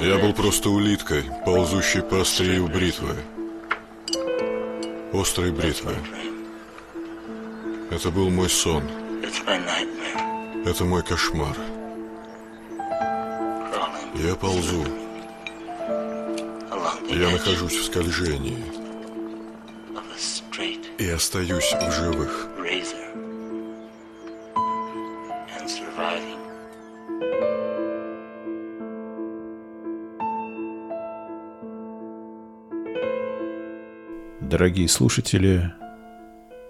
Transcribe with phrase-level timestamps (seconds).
[0.00, 3.14] Я был просто улиткой, ползущей по острию бритвы.
[5.12, 5.94] Острой бритвы.
[7.90, 8.84] Это был мой сон.
[10.64, 11.56] Это мой кошмар.
[14.14, 14.84] Я ползу.
[17.10, 18.64] Я нахожусь в скольжении.
[20.98, 22.47] И остаюсь в живых.
[34.58, 35.72] Дорогие слушатели,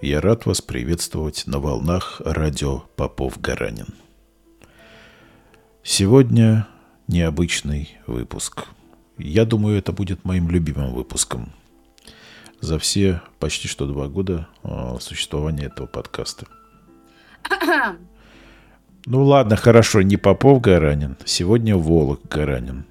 [0.03, 3.95] я рад вас приветствовать на волнах радио Попов-Гаранин.
[5.83, 6.69] Сегодня
[7.07, 8.67] необычный выпуск.
[9.17, 11.55] Я думаю, это будет моим любимым выпуском
[12.61, 16.47] за все почти что два года а, существования этого подкаста.
[19.07, 22.85] Ну ладно, хорошо, не Попов Гаранин, сегодня Волок Гаранин.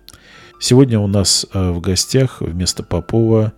[0.59, 3.53] Сегодня у нас а, в гостях вместо Попова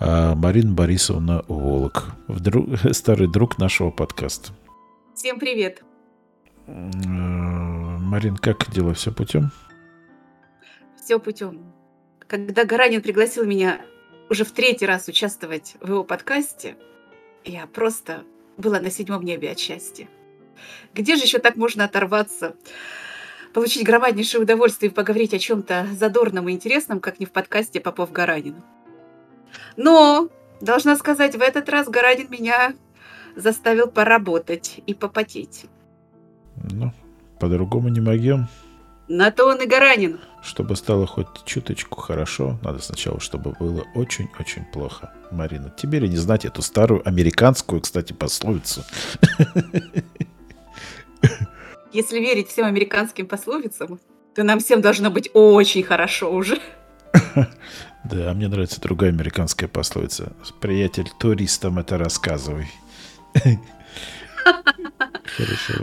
[0.00, 4.52] Марина Борисовна Волок, вдруг, старый друг нашего подкаста.
[5.14, 5.82] Всем привет.
[6.66, 8.94] Э, Марин, как дела?
[8.94, 9.50] Все путем?
[10.96, 11.72] Все путем.
[12.26, 13.80] Когда Гаранин пригласил меня
[14.30, 16.76] уже в третий раз участвовать в его подкасте,
[17.44, 18.24] я просто
[18.56, 20.08] была на седьмом небе от счастья.
[20.94, 22.56] Где же еще так можно оторваться?
[23.52, 28.10] Получить громаднейшее удовольствие и поговорить о чем-то задорном и интересном, как не в подкасте Попов
[28.10, 28.56] Гаранин.
[29.76, 30.28] Но,
[30.60, 32.74] должна сказать, в этот раз Гаранин меня
[33.36, 35.66] заставил поработать и попотеть.
[36.56, 36.92] Ну,
[37.40, 38.48] по-другому не могем.
[39.08, 40.18] На то он и Гаранин.
[40.42, 45.12] Чтобы стало хоть чуточку хорошо, надо сначала, чтобы было очень-очень плохо.
[45.30, 48.82] Марина, тебе ли не знать эту старую американскую, кстати, пословицу?
[51.92, 54.00] Если верить всем американским пословицам,
[54.34, 56.58] то нам всем должно быть очень хорошо уже.
[58.04, 60.32] Да, а мне нравится другая американская пословица.
[60.60, 62.68] Приятель, туристам это рассказывай.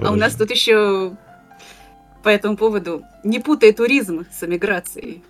[0.01, 1.17] А у нас тут еще
[2.23, 5.23] по этому поводу не путай туризм с эмиграцией.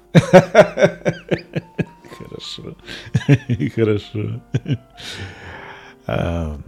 [2.18, 2.76] Хорошо.
[3.76, 4.42] Хорошо.
[6.08, 6.60] А,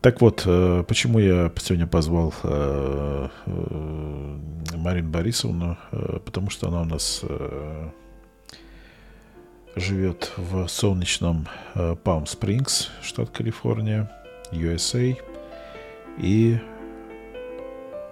[0.00, 4.36] так вот, э, почему я сегодня позвал э, э,
[4.74, 5.76] Марину Борисовну?
[6.24, 7.24] Потому что она у нас
[9.78, 11.46] живет в солнечном
[12.04, 14.10] Палм Спрингс, штат Калифорния,
[14.52, 15.16] USA.
[16.18, 16.58] И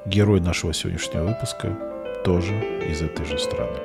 [0.07, 1.77] герой нашего сегодняшнего выпуска
[2.25, 2.55] тоже
[2.89, 3.79] из этой же страны.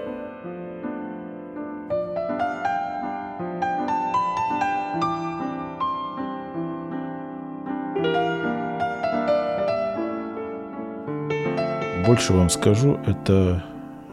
[12.05, 13.63] Больше вам скажу, это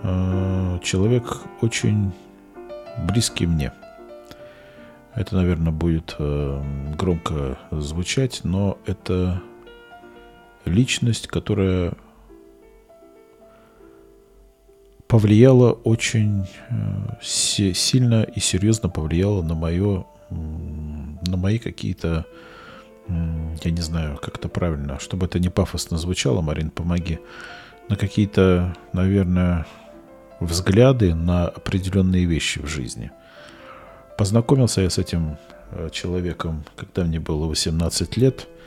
[0.03, 2.13] э, человек очень
[3.07, 3.73] близкий мне.
[5.15, 6.63] Это, наверное, будет э,
[6.97, 9.43] громко звучать, но это
[10.65, 11.95] личность, которая
[15.09, 22.27] повлияла очень э, сильно и серьезно повлияла на мое, на мои какие-то,
[23.09, 27.19] я не знаю, как это правильно, чтобы это не пафосно звучало, Марин, помоги,
[27.89, 29.67] на какие-то, наверное,
[30.41, 33.11] взгляды на определенные вещи в жизни.
[34.17, 35.39] Познакомился я с этим
[35.71, 38.47] э, человеком, когда мне было 18 лет–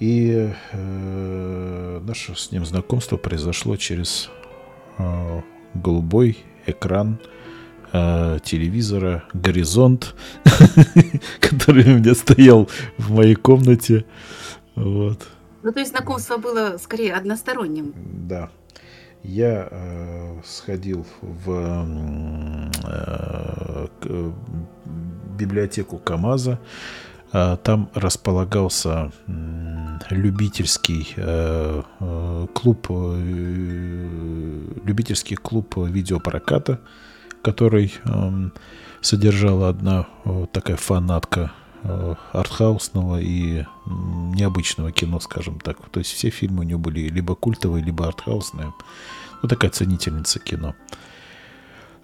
[0.00, 4.30] и э, наше с ним знакомство произошло через
[4.96, 5.40] э,
[5.74, 7.20] голубой экран
[7.92, 10.14] э, телевизора «Горизонт»,
[11.40, 14.06] который у меня стоял в моей комнате.
[14.74, 15.28] Вот.
[15.62, 17.92] Ну, то есть знакомство было скорее односторонним.
[17.94, 18.48] Да.
[19.22, 21.50] Я э, сходил в
[24.02, 24.32] э,
[25.38, 26.58] библиотеку КАМАЗа,
[27.32, 29.12] а, там располагался
[30.10, 33.20] любительский э, э, клуб, э,
[34.84, 36.80] любительский клуб видеопроката,
[37.42, 38.52] который эм,
[39.00, 40.06] содержала одна
[40.52, 41.52] такая фанатка
[42.32, 45.76] артхаусного и необычного кино, скажем так.
[45.90, 48.72] То есть все фильмы у нее были либо культовые, либо артхаусные.
[49.42, 50.74] Ну, такая ценительница кино.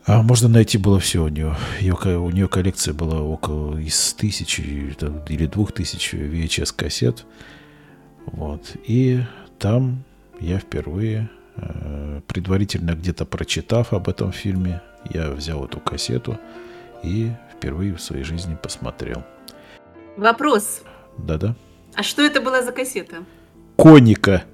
[0.07, 1.57] А можно найти было все у нее.
[1.81, 7.27] Ее, у нее коллекция была около из тысячи или двух тысяч VHS-кассет.
[8.27, 8.77] Вот.
[8.85, 9.23] И
[9.59, 10.05] там
[10.39, 14.81] я впервые, э, предварительно где-то прочитав об этом фильме,
[15.13, 16.39] я взял эту кассету
[17.03, 19.25] и впервые в своей жизни посмотрел.
[20.17, 20.83] Вопрос.
[21.19, 21.55] Да-да.
[21.95, 23.25] А что это была за кассета?
[23.77, 24.45] Коника.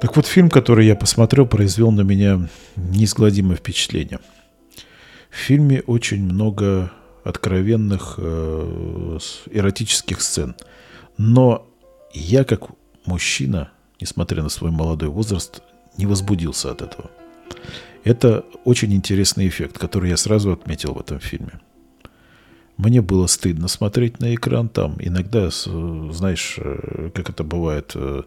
[0.00, 2.46] Так вот, фильм, который я посмотрел, произвел на меня
[2.76, 4.20] неизгладимое впечатление.
[5.30, 6.92] В фильме очень много
[7.24, 9.18] откровенных э,
[9.50, 10.56] эротических сцен.
[11.16, 11.66] Но
[12.12, 12.68] я, как
[13.06, 13.70] мужчина,
[14.04, 15.62] несмотря на свой молодой возраст,
[15.96, 17.10] не возбудился от этого.
[18.04, 21.52] Это очень интересный эффект, который я сразу отметил в этом фильме.
[22.76, 24.96] Мне было стыдно смотреть на экран там.
[24.98, 28.22] Иногда, знаешь, э, как это бывает, э,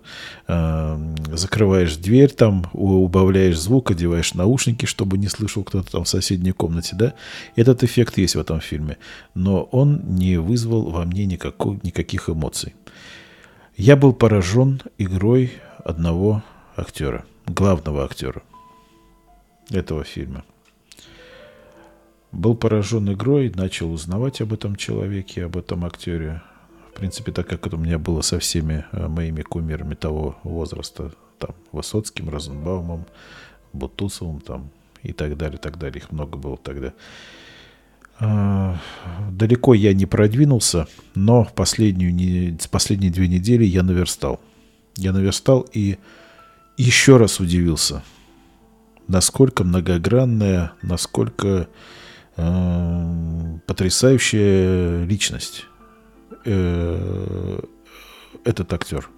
[0.48, 6.54] э, закрываешь дверь там, убавляешь звук, одеваешь наушники, чтобы не слышал кто-то там в соседней
[6.54, 7.14] комнате, да?
[7.56, 8.98] Этот эффект есть в этом фильме.
[9.36, 12.74] Но он не вызвал во мне никакой, никаких эмоций.
[13.78, 15.54] Я был поражен игрой
[15.86, 16.44] одного
[16.76, 18.44] актера, главного актера
[19.70, 20.44] этого фильма
[22.32, 26.42] был поражен игрой, начал узнавать об этом человеке, об этом актере.
[26.92, 31.12] В принципе, так как это у меня было со всеми э, моими кумирами того возраста,
[31.40, 33.06] там, Высоцким, Розенбаумом,
[33.74, 34.70] Бутусовым, там,
[35.04, 36.00] и так далее, так далее.
[36.00, 36.94] Их много было тогда.
[38.20, 38.78] А,
[39.32, 44.40] далеко я не продвинулся, но последнюю, не, последние две недели я наверстал.
[44.96, 45.98] Я наверстал и
[46.78, 48.04] еще раз удивился,
[49.08, 51.68] насколько многогранная, насколько
[52.38, 55.66] Эм, потрясающая личность
[56.46, 57.60] э,
[58.44, 59.10] этот актер.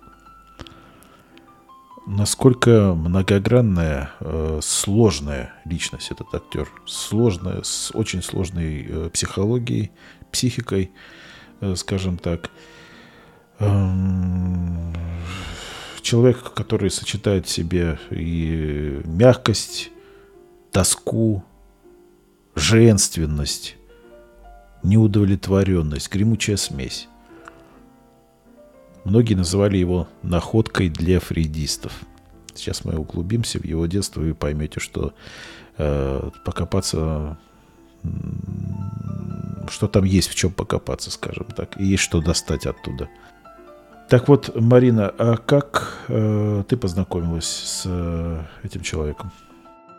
[2.05, 6.67] Насколько многогранная, э, сложная личность этот актер.
[6.85, 9.91] Сложная, с очень сложной э, психологией,
[10.31, 10.91] психикой,
[11.75, 12.49] скажем так.
[13.59, 14.93] Эм,
[16.01, 19.91] человек, который сочетает в себе и мягкость,
[20.71, 21.43] тоску,
[22.55, 23.75] женственность,
[24.83, 27.07] неудовлетворенность, гремучая смесь.
[29.09, 31.91] Многие называли его находкой для фрейдистов.
[32.53, 35.13] Сейчас мы углубимся в его детство и поймете, что
[35.79, 37.39] э, покопаться,
[39.67, 43.09] что там есть в чем покопаться, скажем так, и есть что достать оттуда.
[44.09, 49.31] Так вот, Марина, а как э, ты познакомилась с э, этим человеком?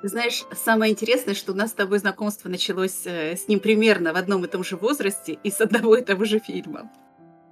[0.05, 4.17] Знаешь, самое интересное, что у нас с тобой знакомство началось э, с ним примерно в
[4.17, 6.89] одном и том же возрасте и с одного и того же фильма.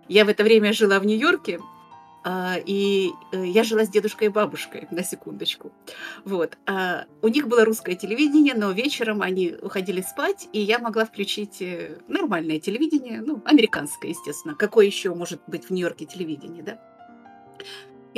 [0.09, 1.61] Я в это время жила в Нью-Йорке,
[2.25, 5.73] а, и э, я жила с дедушкой и бабушкой, на секундочку.
[6.25, 6.59] Вот.
[6.67, 11.63] А у них было русское телевидение, но вечером они уходили спать, и я могла включить
[11.63, 14.55] э, нормальное телевидение, ну, американское, естественно.
[14.55, 16.81] Какое еще может быть в Нью-Йорке телевидение, да?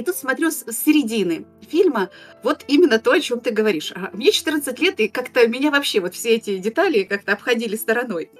[0.01, 2.09] И тут смотрю с середины фильма
[2.43, 3.93] вот именно то, о чем ты говоришь.
[3.95, 8.31] Ага, мне 14 лет, и как-то меня вообще вот все эти детали как-то обходили стороной.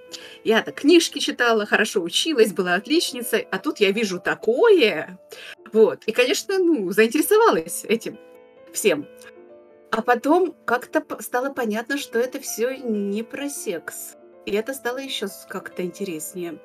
[0.43, 5.19] Я так книжки читала, хорошо училась, была отличницей, а тут я вижу такое.
[5.71, 6.03] Вот.
[6.07, 8.19] И, конечно, ну, заинтересовалась этим
[8.73, 9.07] всем.
[9.91, 14.17] А потом как-то стало понятно, что это все не про секс.
[14.47, 16.59] И это стало еще как-то интереснее.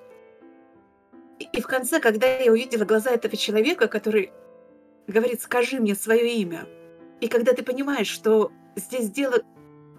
[1.51, 4.31] И в конце, когда я увидела глаза этого человека, который
[5.07, 6.67] говорит, скажи мне свое имя.
[7.21, 9.41] И когда ты понимаешь, что здесь дело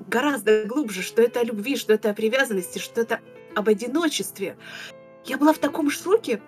[0.09, 3.21] гораздо глубже, что это о любви, что это о привязанности, что это
[3.55, 4.57] об одиночестве.
[5.25, 6.41] Я была в таком шоке.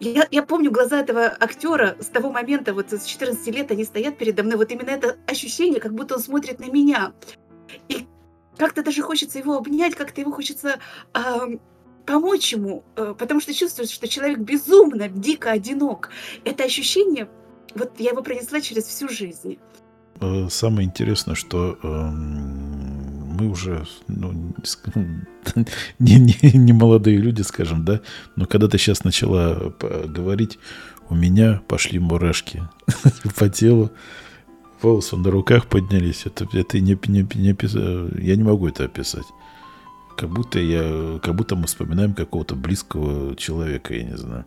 [0.00, 4.18] Я, я помню глаза этого актера с того момента, вот с 14 лет они стоят
[4.18, 7.14] передо мной, вот именно это ощущение, как будто он смотрит на меня.
[7.88, 8.06] И
[8.58, 10.80] как-то даже хочется его обнять, как-то его хочется
[11.14, 11.58] э,
[12.04, 16.10] помочь ему, э, потому что чувствуешь, что человек безумно, дико одинок.
[16.44, 17.28] Это ощущение
[17.76, 19.58] вот я его пронесла через всю жизнь.
[20.20, 24.32] Э, самое интересное, что э, мы уже ну,
[25.98, 28.00] не, не, не молодые люди, скажем, да,
[28.34, 29.74] но когда ты сейчас начала
[30.06, 30.58] говорить,
[31.08, 32.62] у меня пошли мурашки
[33.36, 33.90] по телу,
[34.82, 36.26] волосы на руках поднялись.
[36.26, 39.26] Это, это не, не, не, я не могу это описать.
[40.16, 44.46] Как будто я, как будто мы вспоминаем какого-то близкого человека, я не знаю.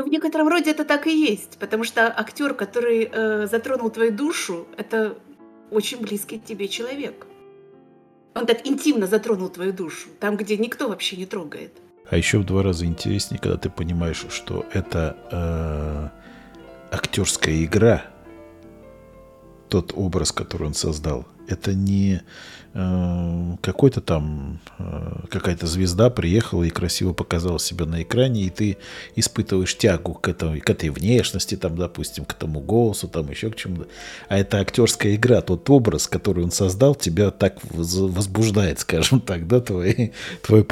[0.00, 4.10] Ну, в некотором роде это так и есть, потому что актер, который э, затронул твою
[4.10, 5.18] душу, это
[5.70, 7.26] очень близкий тебе человек.
[8.34, 11.72] Он так интимно затронул твою душу, там, где никто вообще не трогает.
[12.08, 18.04] А еще в два раза интереснее, когда ты понимаешь, что это э, актерская игра,
[19.70, 22.22] тот образ, который он создал, это не
[22.74, 28.76] э, какой-то там э, какая-то звезда приехала и красиво показала себя на экране, и ты
[29.16, 33.56] испытываешь тягу к, этой к этой внешности, там, допустим, к этому голосу, там еще к
[33.56, 33.88] чему-то.
[34.28, 39.60] А это актерская игра, тот образ, который он создал, тебя так возбуждает, скажем так, да,
[39.60, 40.10] твои,
[40.42, 40.64] твои,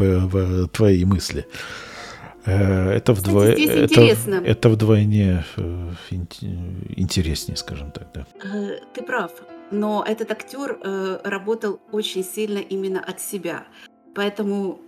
[0.72, 1.46] твои мысли.
[1.46, 1.87] Э,
[2.50, 3.42] это, вдво...
[3.42, 5.92] это, это вдвойне э,
[6.96, 8.26] интереснее, скажем так, да.
[8.42, 9.32] Э, ты прав,
[9.70, 10.78] но этот актер
[11.24, 13.66] работал очень сильно именно от себя.
[14.14, 14.80] Поэтому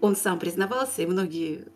[0.00, 1.66] он сам признавался, и многие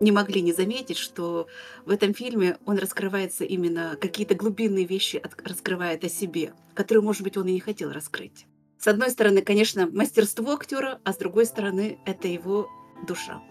[0.00, 1.48] не могли не заметить, что
[1.84, 7.36] в этом фильме он раскрывается именно какие-то глубинные вещи раскрывает о себе, которые, может быть,
[7.36, 8.46] он и не хотел раскрыть.
[8.78, 12.68] С одной стороны, конечно, мастерство актера, а с другой стороны, это его
[13.06, 13.42] душа.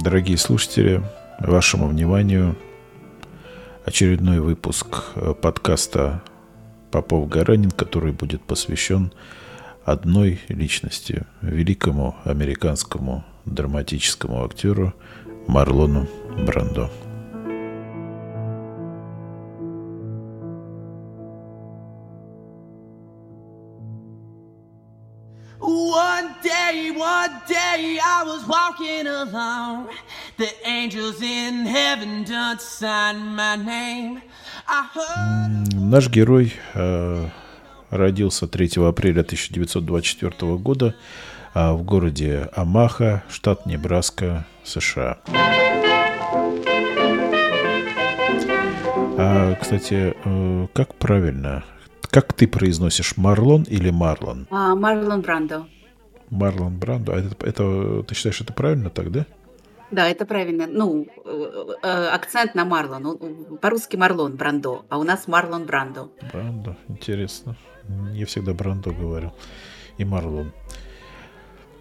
[0.00, 1.02] Дорогие слушатели,
[1.38, 2.56] вашему вниманию
[3.84, 6.22] очередной выпуск э, подкаста
[6.90, 9.12] Попов-Гаранин, который будет посвящен
[9.84, 14.94] одной личности, великому американскому драматическому актеру
[15.46, 16.08] Марлону
[16.38, 16.90] Брандо.
[27.46, 29.88] Day I was walking along.
[30.36, 34.22] The angels in heaven done sign my name.
[34.68, 35.74] I heard...
[35.74, 37.28] Наш герой э,
[37.90, 40.94] родился 3 апреля 1924 года
[41.54, 45.18] э, в городе Амаха, штат Небраска, США.
[49.18, 51.64] А, кстати, э, как правильно?
[52.10, 54.46] Как ты произносишь, Марлон или Марлон?
[54.50, 55.66] А, Марлон Брандо.
[56.32, 57.12] Марлон Брандо.
[57.12, 59.26] А это, это, ты считаешь, это правильно так, да?
[59.90, 60.66] Да, это правильно.
[60.66, 63.58] Ну, э, э, акцент на Марлон.
[63.60, 66.10] По-русски Марлон Брандо, а у нас Марлон Брандо.
[66.32, 67.56] Брандо, интересно.
[68.14, 69.32] Я всегда Брандо говорю.
[69.98, 70.52] И Марлон.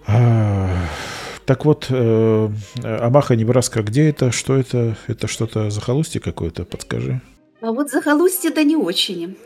[0.05, 0.67] А,
[1.45, 2.49] так вот, э,
[2.83, 4.31] Амаха, Небраска, где это?
[4.31, 4.97] Что это?
[5.07, 6.65] Это что-то захолустье какое-то?
[6.65, 7.21] Подскажи.
[7.61, 9.37] А вот захолустье да не очень.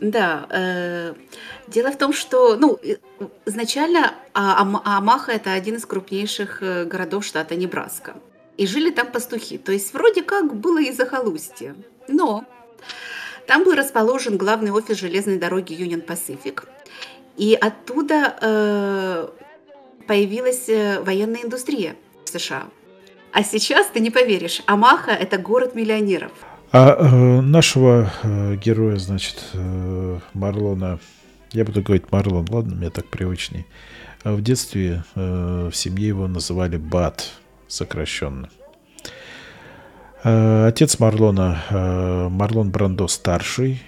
[0.00, 1.14] Да, э,
[1.68, 2.78] дело в том, что, ну,
[3.44, 8.14] изначально а, Амаха это один из крупнейших э, городов штата Небраска.
[8.56, 9.58] И жили там пастухи.
[9.58, 11.74] То есть вроде как было и захолустье.
[12.08, 12.44] Но
[13.46, 16.64] там был расположен главный офис железной дороги Union Pacific.
[17.36, 19.28] И оттуда э,
[20.06, 22.68] появилась э, военная индустрия в США.
[23.32, 26.32] А сейчас ты не поверишь, Амаха– это город миллионеров.
[26.72, 31.00] А э, нашего э, героя, значит, э, Марлона,
[31.50, 33.66] я буду говорить Марлон, ладно, мне так привычней.
[34.22, 37.32] А в детстве э, в семье его называли Бат,
[37.66, 38.50] сокращенно.
[40.22, 43.82] Э, отец Марлона, э, Марлон Брандо старший,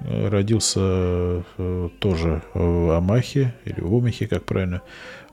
[0.00, 4.82] э, родился э, тоже в Амахе, или в Омахе, как правильно,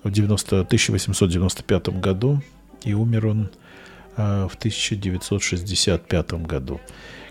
[0.04, 2.40] в 90, 1895 году,
[2.84, 3.50] и умер он
[4.16, 6.80] в 1965 году.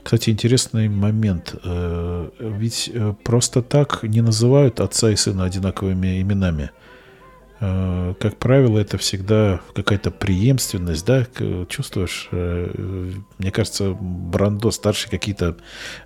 [0.03, 1.55] Кстати, интересный момент.
[1.65, 6.71] Э, ведь э, просто так не называют отца и сына одинаковыми именами.
[7.65, 11.25] Э, как правило, это всегда какая-то преемственность, да,
[11.69, 15.57] чувствуешь, э, мне кажется, Брандо старший какие-то,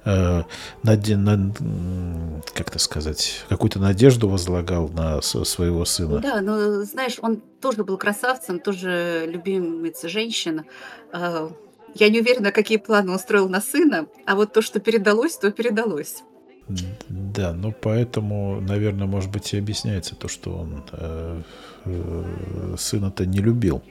[0.05, 0.43] э,
[0.85, 6.19] как это сказать, какую-то надежду возлагал на своего сына.
[6.19, 10.67] Да, но знаешь, он тоже был красавцем, тоже любимец женщин.
[11.13, 15.51] Я не уверена, какие планы он строил на сына, а вот то, что передалось, то
[15.51, 16.23] передалось.
[16.69, 21.43] Да, ну поэтому, наверное, может быть и объясняется то, что он э,
[21.85, 23.83] э, сына-то не любил.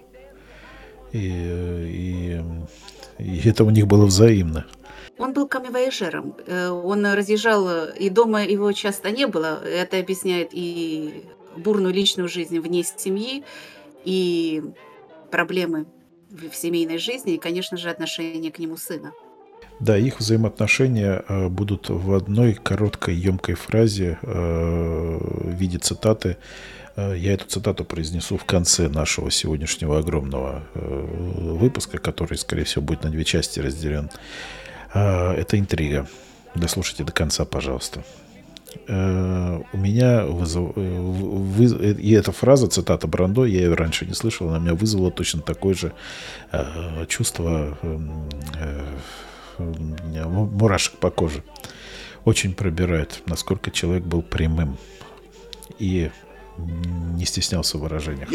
[1.13, 2.41] И, и,
[3.24, 4.65] и это у них было взаимно.
[5.17, 6.36] Он был камевояжером.
[6.48, 9.63] Э, он разъезжал, и дома его часто не было.
[9.63, 11.24] Это объясняет и
[11.55, 13.46] бурную личную жизнь вне семьи,
[14.03, 14.62] и
[15.32, 15.86] проблемы
[16.29, 19.13] в семейной жизни, и, конечно же, отношение к нему сына.
[19.79, 26.38] Да, их взаимоотношения э, будут в одной короткой, емкой фразе э, в виде цитаты.
[26.96, 33.03] Э, я эту цитату произнесу в конце нашего сегодняшнего огромного выпуска, который, скорее всего, будет
[33.03, 34.10] на две части разделен.
[34.94, 36.08] Это интрига.
[36.55, 38.01] Дослушайте до конца, пожалуйста.
[38.88, 38.91] У
[39.77, 40.74] меня вызов...
[40.75, 41.65] Вы...
[41.65, 45.74] И эта фраза, цитата Брандо, я ее раньше не слышал, она меня вызвала точно такое
[45.74, 45.91] же
[47.10, 48.29] чувство эм,
[49.58, 51.44] мурашек по коже.
[52.24, 54.78] Очень пробирает, насколько человек был прямым
[55.80, 56.10] и
[56.58, 58.30] не стеснялся в выражениях.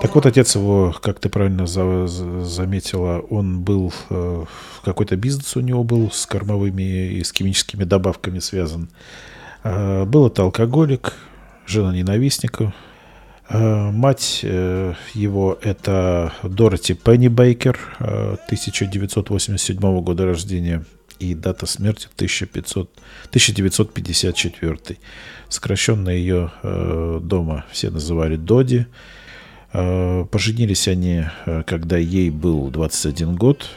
[0.00, 4.44] Так вот, отец его, как ты правильно за, заметила, он был, э,
[4.84, 8.90] какой-то бизнес у него был с кормовыми и с химическими добавками связан.
[9.64, 11.14] Э, был это алкоголик,
[11.66, 12.72] жена ненавистника,
[13.48, 20.84] мать э, его это Дороти Пенни Бейкер, 1987 э, года рождения.
[21.18, 22.90] и дата смерти 1500,
[23.30, 24.98] 1954.
[25.48, 28.86] Сокращенно ее э, дома все называли Доди.
[29.72, 33.68] Э, поженились они, э, когда ей был 21 год.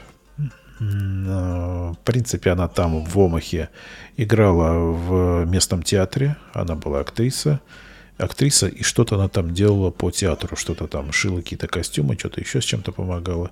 [0.79, 3.69] В принципе, она там в Омахе
[4.15, 6.38] играла в местном театре.
[6.53, 7.59] Она была актриса.
[8.19, 10.55] Актриса, и что-то она там делала по театру.
[10.55, 13.51] Что-то там шила какие-то костюмы, что-то еще с чем-то помогала.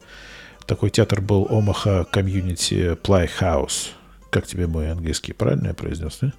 [0.66, 3.92] Такой театр был Омаха Комьюнити Playhouse.
[4.30, 5.34] Как тебе мой английский?
[5.34, 6.34] Правильно я произнес, да?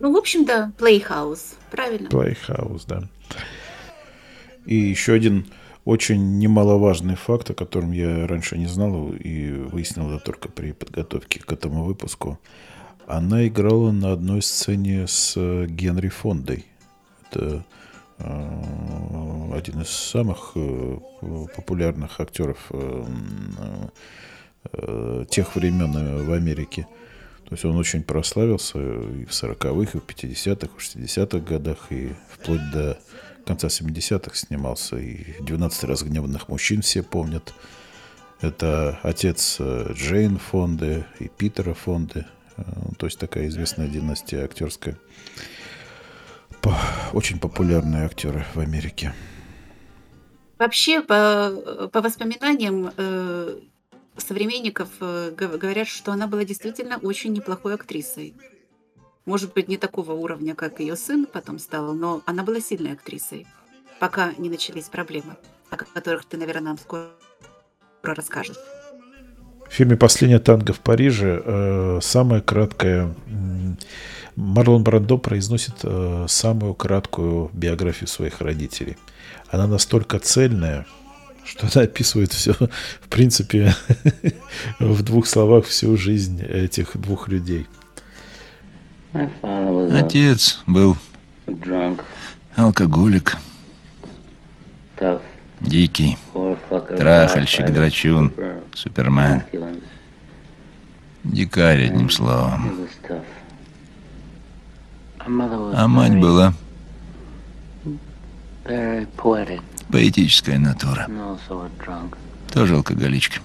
[0.00, 1.54] Ну, в общем, да, Playhouse.
[1.70, 2.08] Правильно.
[2.08, 3.04] Playhouse, да.
[4.66, 5.46] И еще один
[5.84, 11.38] очень немаловажный факт, о котором я раньше не знал и выяснил это только при подготовке
[11.38, 12.40] к этому выпуску.
[13.06, 15.36] Она играла на одной сцене с
[15.66, 16.66] Генри Фондой.
[17.30, 17.64] Это
[18.18, 20.98] э, один из самых э,
[21.54, 23.04] популярных актеров э,
[25.30, 26.88] тех времен в Америке.
[27.48, 31.86] То есть он очень прославился и в 40-х, и в 50-х, и в 60-х годах,
[31.90, 32.98] и вплоть до
[33.46, 37.54] конца 70-х снимался, и «12 разгневанных мужчин» все помнят.
[38.40, 42.26] Это отец э, Джейн Фонды и Питера Фонды.
[42.56, 42.62] Э,
[42.98, 44.98] то есть такая известная династия актерская.
[47.12, 49.14] Очень популярные актеры в Америке.
[50.58, 53.60] Вообще, по, по воспоминаниям э,
[54.16, 58.34] современников, э, говорят, что она была действительно очень неплохой актрисой.
[59.26, 63.46] Может быть, не такого уровня, как ее сын потом стал, но она была сильной актрисой,
[64.00, 65.36] пока не начались проблемы,
[65.70, 67.10] о которых ты, наверное, нам скоро
[68.02, 68.56] расскажешь.
[69.76, 73.14] В фильме «Последняя танго в Париже» э, самое краткое...
[74.34, 78.96] Марлон Брандо произносит э, самую краткую биографию своих родителей.
[79.50, 80.86] Она настолько цельная,
[81.44, 83.74] что она описывает все, в принципе,
[84.78, 87.66] в двух словах всю жизнь этих двух людей–
[89.92, 90.96] Отец был
[92.56, 93.36] алкоголик,
[95.60, 96.18] дикий,
[96.96, 98.32] трахальщик, драчун,
[98.74, 99.42] супермен.
[101.24, 102.86] Дикарь, одним словом.
[105.26, 106.54] А мать была
[109.90, 111.08] поэтическая натура.
[112.52, 113.40] Тоже алкоголичка.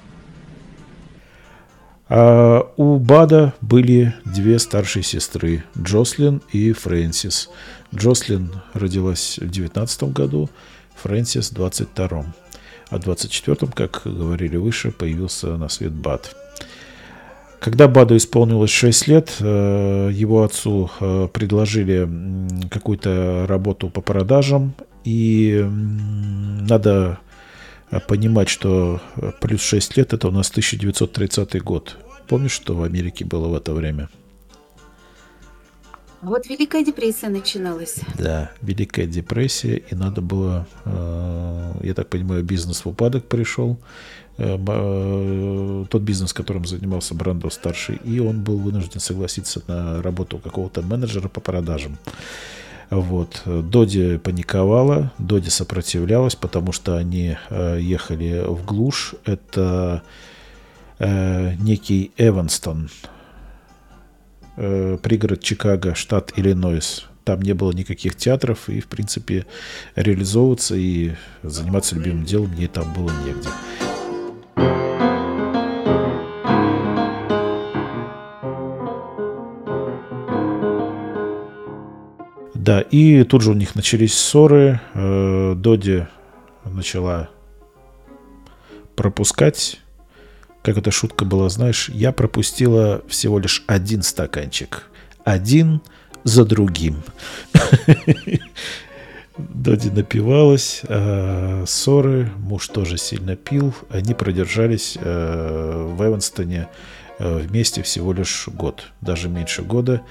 [2.13, 7.50] А у Бада были две старшие сестры, Джослин и Фрэнсис.
[7.95, 10.50] Джослин родилась в 19 году,
[10.95, 12.25] Фрэнсис в 22
[12.91, 16.36] а в 24 как говорили выше, появился на свет Бад.
[17.60, 22.10] Когда Баду исполнилось 6 лет, э, его отцу э, предложили
[22.69, 24.73] какую-то работу по продажам,
[25.04, 27.19] и надо
[27.91, 31.97] а понимать, что э, плюс 6 лет это у нас 1930 год.
[32.27, 34.10] Помнишь, что в Америке было в это время?
[36.21, 37.99] Вот Великая депрессия начиналась.
[38.17, 43.79] Да, Великая депрессия, и надо было, э, я так понимаю, бизнес в упадок пришел.
[44.38, 50.84] Э, тот бизнес, которым занимался Брандо старший, и он был вынужден согласиться на работу какого-то
[50.84, 51.97] менеджера по продажам.
[52.91, 53.41] Вот.
[53.45, 59.15] Доди паниковала, Доди сопротивлялась, потому что они э, ехали в глушь.
[59.25, 60.03] Это
[60.99, 62.89] э, некий Эванстон,
[64.57, 67.07] э, пригород Чикаго, штат Иллинойс.
[67.23, 69.45] Там не было никаких театров, и, в принципе,
[69.95, 73.49] реализовываться и заниматься любимым делом ей там было негде.
[82.61, 84.79] Да, и тут же у них начались ссоры.
[84.93, 86.05] Э, Доди
[86.63, 87.29] начала
[88.95, 89.79] пропускать.
[90.62, 94.89] Как эта шутка была, знаешь, я пропустила всего лишь один стаканчик.
[95.24, 95.82] Один
[96.24, 97.04] за другим.
[99.38, 103.74] Доди напивалась, а ссоры, муж тоже сильно пил.
[103.89, 106.67] Они продержались э, в Эванстоне
[107.17, 110.02] э, вместе всего лишь год, даже меньше года.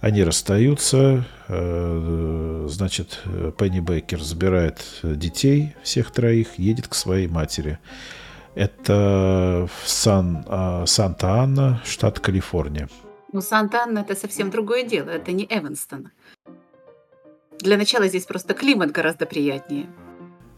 [0.00, 3.22] Они расстаются, э, значит,
[3.58, 7.78] Пенни Бейкер забирает детей, всех троих, едет к своей матери.
[8.54, 12.88] Это Сан, а, Санта-Анна, штат Калифорния.
[13.32, 16.10] Ну, Санта-Анна это совсем другое дело, это не Эванстон.
[17.58, 19.86] Для начала здесь просто климат гораздо приятнее.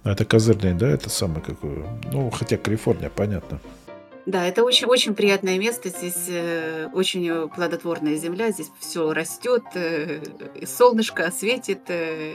[0.05, 1.87] Это козырный, да, это самое какое?
[2.13, 3.61] Ну, хотя Калифорния, понятно.
[4.27, 5.89] Да, это очень-очень приятное место.
[5.89, 10.21] Здесь э, очень плодотворная земля, здесь все растет, э,
[10.67, 12.35] солнышко светит, э,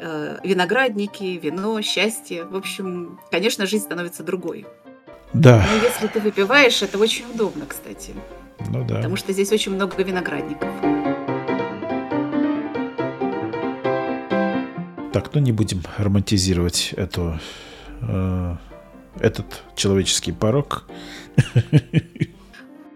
[0.00, 2.44] виноградники, вино, счастье.
[2.44, 4.66] В общем, конечно, жизнь становится другой.
[5.32, 5.64] Да.
[5.70, 8.14] Но если ты выпиваешь, это очень удобно, кстати.
[8.70, 8.96] Ну да.
[8.96, 10.68] Потому что здесь очень много виноградников.
[15.12, 17.38] Так, ну не будем романтизировать эту,
[18.02, 18.56] э,
[19.20, 20.86] этот человеческий порог.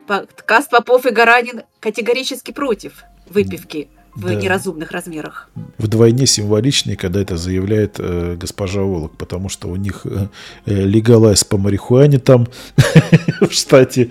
[0.07, 4.35] Подкаст Попов и Гаранин категорически против выпивки в Да.
[4.35, 5.51] неразумных размерах.
[5.79, 10.29] Вдвойне символичнее, когда это заявляет э, госпожа Волок, потому что у них э,
[10.66, 12.46] э, легалайз по марихуане там
[13.40, 14.11] в штате.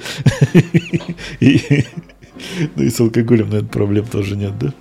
[1.40, 1.86] И,
[2.76, 4.74] ну и с алкоголем, наверное, проблем тоже нет, да?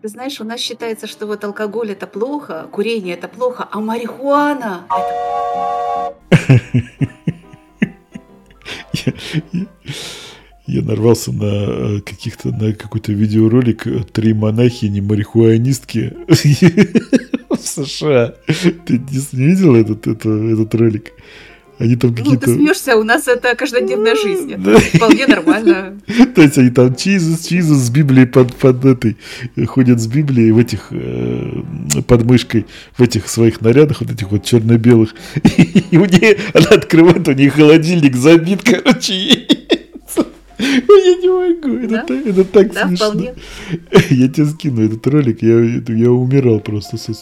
[0.00, 4.82] Ты знаешь, у нас считается, что вот алкоголь это плохо, курение это плохо, а марихуана
[6.30, 6.30] это
[10.68, 11.44] Я, нарвался на
[11.96, 18.34] э, каких-то на какой-то видеоролик э, три монахини марихуанистки в США.
[18.84, 19.00] Ты
[19.32, 21.12] не видел этот, это- этот ролик?
[21.78, 22.52] Они там Ну, ты какие-то...
[22.52, 24.52] смеешься, у нас это каждодневная жизнь.
[24.52, 25.98] Это вполне нормально.
[26.34, 29.16] То есть они там чизус, чизус с Библией под, под этой,
[29.56, 30.92] э, ходят с Библией в этих,
[32.06, 35.14] под мышкой, в этих своих нарядах, вот этих вот черно-белых.
[35.90, 39.46] И у нее, она открывает, у нее холодильник забит, короче,
[40.60, 42.04] Я не могу, это, Да?
[42.04, 43.06] так, это так Да, смешно.
[43.06, 43.34] вполне.
[44.10, 47.12] Я тебе скину этот ролик, я, я умирал просто со.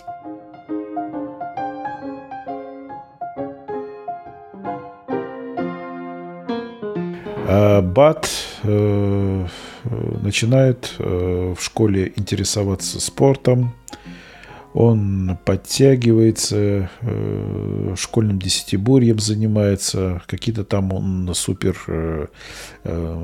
[7.49, 8.29] А Бат
[8.65, 9.47] э,
[9.85, 9.89] э,
[10.23, 13.73] начинает э, в школе интересоваться спортом.
[14.79, 22.27] Он подтягивается, э, школьным десятиборьем занимается, какие-то там он супер э,
[22.85, 23.23] э,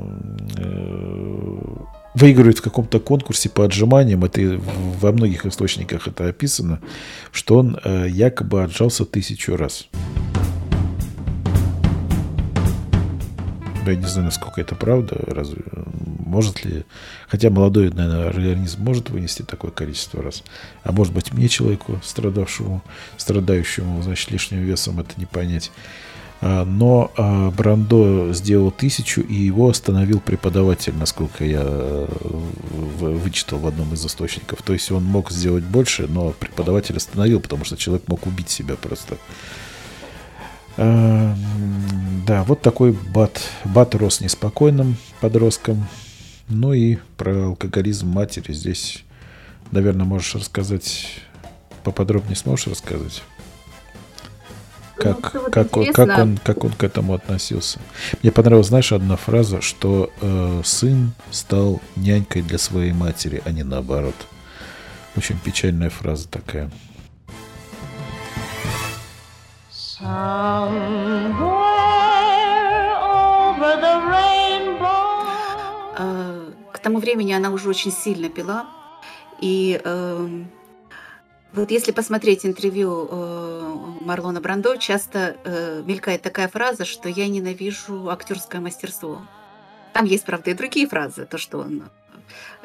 [2.15, 4.23] выигрывает в каком-то конкурсе по отжиманиям.
[4.23, 4.59] Это
[4.99, 6.79] во многих источниках это описано,
[7.31, 9.87] что он якобы отжался тысячу раз.
[13.85, 15.17] Я не знаю, насколько это правда.
[15.27, 15.61] Разве
[16.33, 16.83] может ли...
[17.27, 20.43] Хотя молодой, наверное, организм может вынести такое количество раз.
[20.83, 22.81] А может быть, мне, человеку, страдавшему,
[23.17, 25.71] страдающему, значит, лишним весом, это не понять.
[26.41, 32.07] А, Но а, Брандо сделал тысячу, и его остановил преподаватель, насколько я э,
[32.99, 34.61] вычитал в одном из источников.
[34.61, 38.75] То есть он мог сделать больше, но преподаватель остановил, потому что человек мог убить себя
[38.75, 39.17] просто.
[40.77, 41.35] А,
[42.27, 43.39] Да, вот такой бат.
[43.63, 45.87] Бат рос неспокойным подростком.
[46.49, 49.03] Ну и про алкоголизм матери здесь,
[49.71, 51.23] наверное, можешь рассказать
[51.83, 53.23] поподробнее сможешь рассказать?
[54.97, 57.79] Ну, Как, что вот как, он, как, он, как он к этому относился?
[58.21, 63.63] Мне понравилась, знаешь, одна фраза, что э, сын стал нянькой для своей матери, а не
[63.63, 64.15] наоборот.
[65.15, 66.71] Очень печальная фраза такая.
[69.71, 70.73] Somewhere
[73.01, 75.13] over the rainbow.
[76.83, 78.67] Тому времени она уже очень сильно пила.
[79.39, 80.51] И эм,
[81.53, 88.09] вот если посмотреть интервью э, Марлона Брандо, часто э, мелькает такая фраза, что я ненавижу
[88.09, 89.21] актерское мастерство.
[89.93, 91.83] Там есть, правда, и другие фразы, то, что он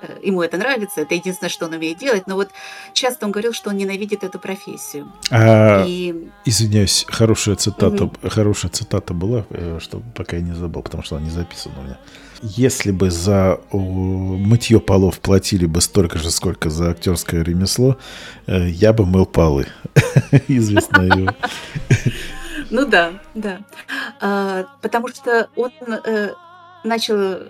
[0.00, 2.26] э, ему это нравится, это единственное, что он умеет делать.
[2.26, 2.48] Но вот
[2.94, 5.12] часто он говорил, что он ненавидит эту профессию.
[5.30, 11.04] А, И Извиняюсь, хорошая цитата, хорошая цитата была, э, что пока я не забыл, потому
[11.04, 11.98] что она не записана у меня.
[12.40, 17.98] Если бы за мытье полов платили бы столько же, сколько за актерское ремесло,
[18.46, 19.66] э, я бы мыл полы.
[20.48, 21.34] Известно его.
[22.70, 23.60] Ну да, да.
[24.20, 26.34] А, потому что он э,
[26.84, 27.44] начал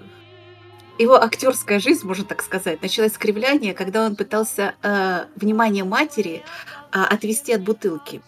[0.98, 6.42] его актерская жизнь, можно так сказать, началась с кривляния, когда он пытался э, внимание матери
[6.92, 8.20] а, отвести от бутылки.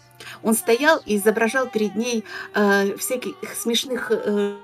[0.42, 4.56] Он стоял и изображал перед ней э, всяких смешных э,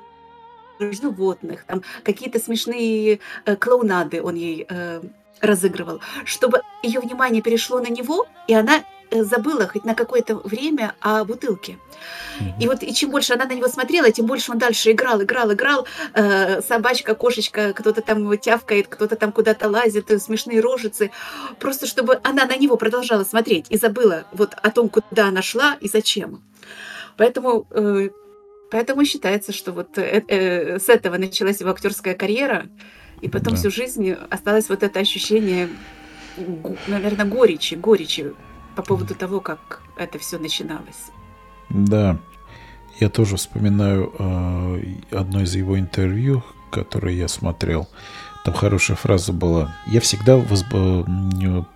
[0.78, 5.02] животных, там какие-то смешные э, клоунады он ей э,
[5.40, 10.94] разыгрывал, чтобы ее внимание перешло на него, и она э, забыла хоть на какое-то время
[11.00, 11.78] о бутылке.
[12.60, 15.52] И вот и чем больше она на него смотрела, тем больше он дальше играл, играл,
[15.52, 15.86] играл.
[16.14, 21.10] Э, собачка, кошечка, кто-то там тявкает, кто-то там куда-то лазит, э, смешные рожицы.
[21.58, 25.76] Просто чтобы она на него продолжала смотреть и забыла вот о том, куда она шла
[25.80, 26.42] и зачем.
[27.16, 28.10] Поэтому, э,
[28.70, 32.66] поэтому считается, что вот э, э, с этого началась его актерская карьера,
[33.20, 33.58] и потом Да.
[33.60, 35.68] всю жизнь осталось вот это ощущение,
[36.86, 38.32] наверное, горечи, горечи
[38.74, 41.10] по поводу того, как это все начиналось.
[41.70, 42.18] Да,
[43.00, 44.82] я тоже вспоминаю э,
[45.16, 47.88] одно из его интервью, которое я смотрел.
[48.44, 49.74] Там хорошая фраза была.
[49.86, 50.74] Я всегда возб-
[51.06, 51.66] м,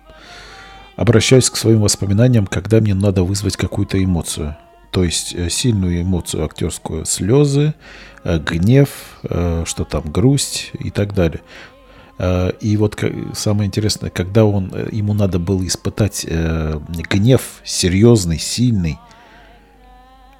[0.95, 4.55] обращаюсь к своим воспоминаниям, когда мне надо вызвать какую-то эмоцию.
[4.91, 7.73] То есть э, сильную эмоцию актерскую, слезы,
[8.23, 8.89] э, гнев,
[9.23, 11.41] э, что там, грусть и так далее.
[12.59, 18.99] И вот самое интересное, когда он, ему надо было испытать гнев серьезный, сильный,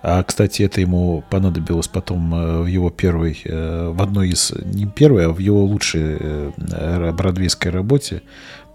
[0.04, 5.30] а, кстати, это ему понадобилось потом в его первой, в одной из, не первой, а
[5.30, 6.52] в его лучшей
[7.14, 8.22] бродвейской работе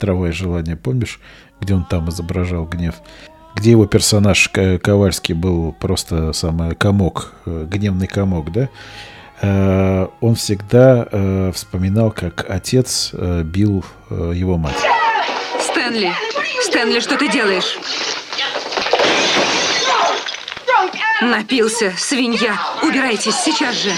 [0.00, 1.20] «Трава и желание», помнишь,
[1.60, 2.96] где он там изображал гнев,
[3.56, 8.68] где его персонаж Ковальский был просто самый комок, э, гневный комок, да?
[9.40, 14.76] Э, Он всегда э, вспоминал, как отец бил его мать.
[15.58, 16.12] Стэнли!
[16.62, 17.78] Стэнли, что ты делаешь?
[21.22, 22.58] Напился, свинья.
[22.82, 23.90] Убирайтесь сейчас же.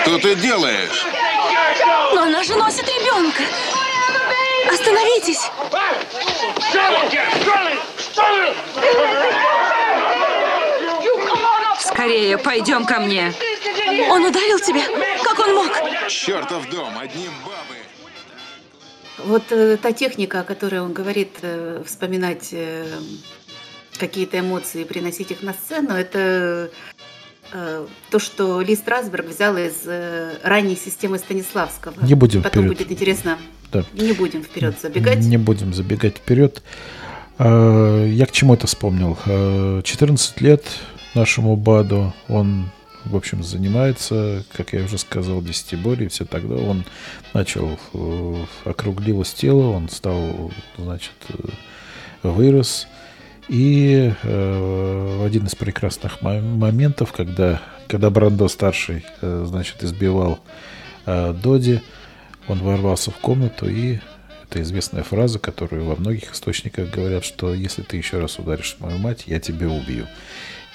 [0.00, 1.04] Что ты делаешь?
[2.14, 3.42] Но она же носит ребенка.
[4.72, 5.50] Остановитесь.
[11.80, 13.32] Скорее, пойдем ко мне.
[14.10, 14.82] Он ударил тебя?
[15.22, 15.68] Как он мог?
[16.08, 17.78] Чертов дом, одни бабы.
[19.24, 22.86] Вот э, та техника, о которой он говорит, э, вспоминать э,
[23.98, 26.70] какие-то эмоции и приносить их на сцену, это
[27.52, 31.94] э, то, что Ли Страсберг взял из э, ранней системы Станиславского.
[32.04, 32.78] Не будем Потом вперед.
[32.78, 33.38] будет интересно.
[33.70, 33.84] Да.
[33.92, 35.18] Не будем вперед забегать.
[35.18, 36.62] Не будем забегать вперед.
[37.38, 39.18] А, Я к чему это вспомнил?
[39.26, 40.64] А, 14 лет
[41.14, 42.12] нашему Баду.
[42.28, 42.70] Он,
[43.04, 46.54] в общем, занимается, как я уже сказал, десятиборье, все тогда.
[46.56, 46.84] Он
[47.34, 51.48] начал, э, округлилось тело, он стал, значит, э,
[52.22, 52.86] вырос.
[53.48, 60.38] И э, один из прекрасных мо- моментов, когда, когда Брандо старший, э, значит, избивал
[61.06, 61.82] э, Доди,
[62.48, 63.98] он ворвался в комнату и
[64.52, 68.98] это известная фраза, которую во многих источниках говорят, что если ты еще раз ударишь мою
[68.98, 70.06] мать, я тебя убью.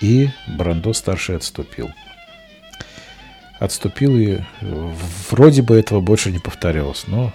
[0.01, 1.91] И Брандо старший отступил.
[3.59, 4.93] Отступил и э,
[5.29, 7.33] вроде бы этого больше не повторялось, но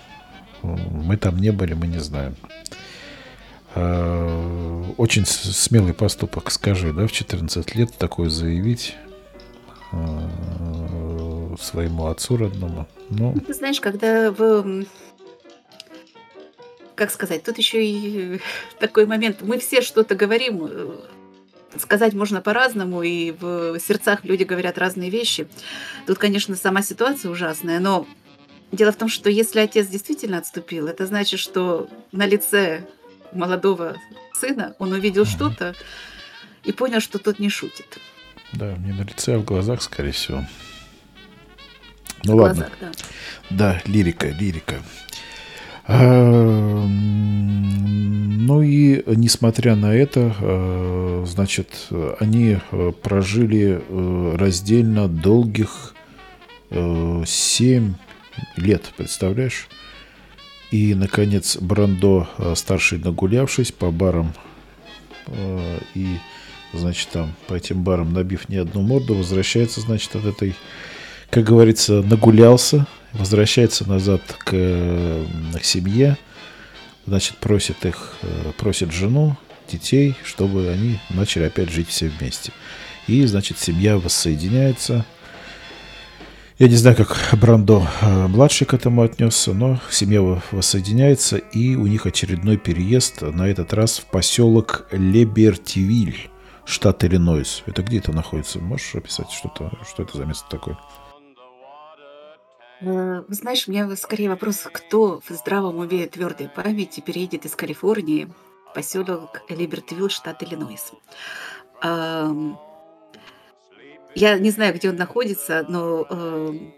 [0.63, 2.35] э, мы там не были, мы не знаем.
[3.75, 8.97] А, Очень смелый поступок, скажи, да, в 14 лет такое заявить
[9.93, 12.89] э, своему отцу родному.
[13.11, 14.85] Ну, Ты знаешь, когда в...
[16.95, 18.41] Как сказать, тут еще и
[18.81, 19.43] такой момент.
[19.43, 20.97] Мы все что-то говорим, э,
[21.79, 25.49] сказать можно по-разному, и в сердцах люди говорят разные вещи.
[26.07, 28.07] Тут, конечно, сама ситуация ужасная, но
[28.73, 32.87] дело в том, что если отец действительно отступил, это значит, что на лице
[33.33, 33.97] молодого
[34.35, 35.31] сына он увидел Мгм.
[35.31, 35.75] что-то
[36.65, 37.99] и понял, что тот не шутит.
[38.53, 40.45] Да, не на лице, а в глазах, скорее всего.
[42.25, 42.71] Ну В ладно.
[42.79, 42.91] глазах, да.
[43.51, 44.83] Да, лирика, лирика.
[45.85, 55.95] А, м, Ну и несмотря на это, э, значит, они э, прожили э, раздельно долгих
[56.71, 57.95] 7
[58.57, 59.69] лет, представляешь?
[60.71, 64.33] И, наконец, Брандо, старший нагулявшись по барам
[65.95, 66.07] и,
[66.73, 70.55] значит, там по этим барам набив не одну морду, возвращается, значит, от этой
[71.29, 75.25] как говорится, нагулялся, возвращается назад к, э,
[75.61, 76.17] к семье,
[77.07, 79.37] значит, просит их, э, просит жену,
[79.71, 82.53] детей, чтобы они начали опять жить все вместе.
[83.07, 85.05] И, значит, семья воссоединяется.
[86.59, 91.75] Я не знаю, как Брандо э, младший к этому отнесся, но семья во- воссоединяется, и
[91.75, 96.31] у них очередной переезд, на этот раз в поселок Лебертивиль,
[96.65, 97.63] штат Иллинойс.
[97.67, 98.61] Это где это находится?
[98.61, 100.79] Можешь описать что-то, что это за место такое?
[102.83, 107.55] Э, Вы знаешь, у меня скорее вопрос, кто в здравом уме твердой памяти переедет из
[107.55, 108.29] Калифорнии
[108.71, 110.93] в поселок Либертвилл, штат Иллинойс.
[114.15, 116.75] Я не знаю, где он находится, но эм,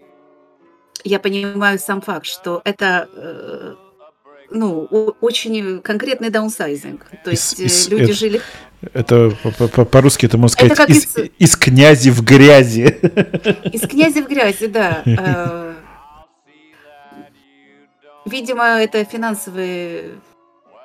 [1.02, 3.74] я понимаю сам факт, что это э,
[4.50, 4.82] ну,
[5.20, 7.04] очень конкретный даунсайзинг.
[7.24, 8.40] То есть э, из- люди это- жили...
[8.92, 12.82] Это по- по- по-русски это можно Это сказать как из, из- из князи в грязи.
[13.72, 15.02] Из князя в грязи, да.
[18.24, 20.14] Видимо, это финансовый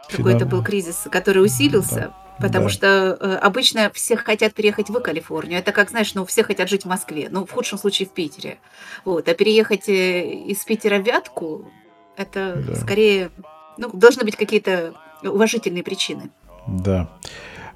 [0.10, 2.70] какой-то был кризис, который усилился, потому да.
[2.70, 2.88] что
[3.20, 5.60] э, обычно все хотят переехать в Калифорнию.
[5.60, 8.58] Это как, знаешь, ну, все хотят жить в Москве, ну, в худшем случае в Питере.
[9.06, 9.28] Вот.
[9.28, 11.72] А переехать э, из Питера в Вятку,
[12.18, 12.76] это Да.
[12.76, 13.30] скорее,
[13.78, 16.30] ну, должны быть какие-то уважительные причины.
[16.68, 17.10] Да.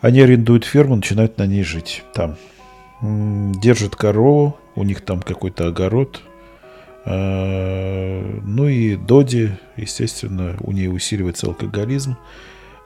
[0.02, 2.04] Они арендуют ферму, начинают на ней жить.
[2.14, 2.36] Там.
[3.02, 6.22] Держат корову, у них там какой-то огород.
[7.06, 12.18] Э, Ну и Доди, естественно, у нее усиливается алкоголизм.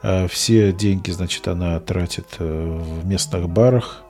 [0.02, 4.02] Э, Все деньги, значит, она тратит э, в местных барах.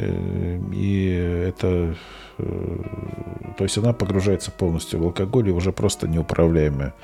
[0.00, 1.96] И это...
[2.36, 6.94] То есть она погружается полностью в алкоголь и уже просто неуправляемая.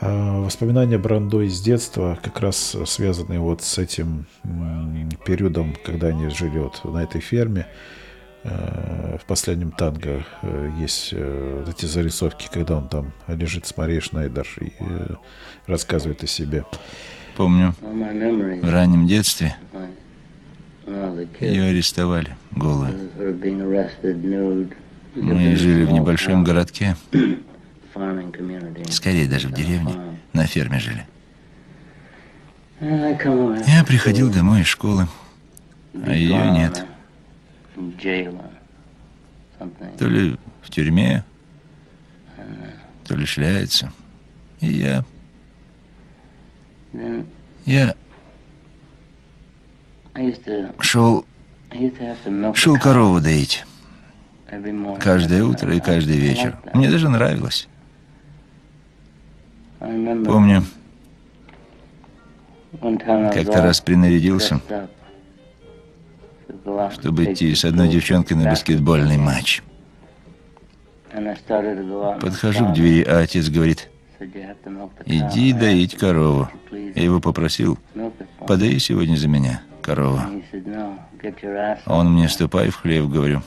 [0.00, 4.24] А Воспоминания Брандо из детства как раз связаны вот с этим
[5.26, 7.66] периодом, когда они жили вот на этой ферме.
[8.42, 13.76] Э, В последнем танго э, есть э, вот эти зарисовки, когда он там лежит с
[13.76, 14.72] Марией Шнайдер и
[15.66, 16.64] рассказывает о себе.
[17.36, 19.56] Помню, в раннем детстве
[21.40, 23.10] ее арестовали голую.
[25.14, 26.96] Мы жили в небольшом городке.
[28.90, 29.94] скорее даже в деревне,
[30.32, 31.06] на ферме жили.
[32.80, 35.06] Я приходил домой из школы,
[35.94, 36.86] а ее нет.
[39.98, 41.24] То ли в тюрьме,
[43.04, 43.92] то ли шляется.
[44.60, 45.04] И я,
[46.92, 47.24] Then
[47.66, 47.94] я
[50.80, 51.24] шел,
[52.54, 53.64] шел корову доить.
[54.98, 56.58] Каждое утро и каждый вечер.
[56.74, 57.68] Мне даже нравилось.
[59.78, 60.64] Помню,
[62.80, 64.60] как-то раз принарядился,
[66.92, 69.62] чтобы идти с одной девчонкой на баскетбольный матч.
[72.20, 73.88] Подхожу к двери, а отец говорит,
[75.06, 76.42] иди доить корову.
[76.42, 80.18] "Would you please Я его попросил, milk it for me?" подай сегодня за меня корову.
[80.18, 83.42] And he said, "No, get your ass А Он мне, there." ступай в хлев, говорю.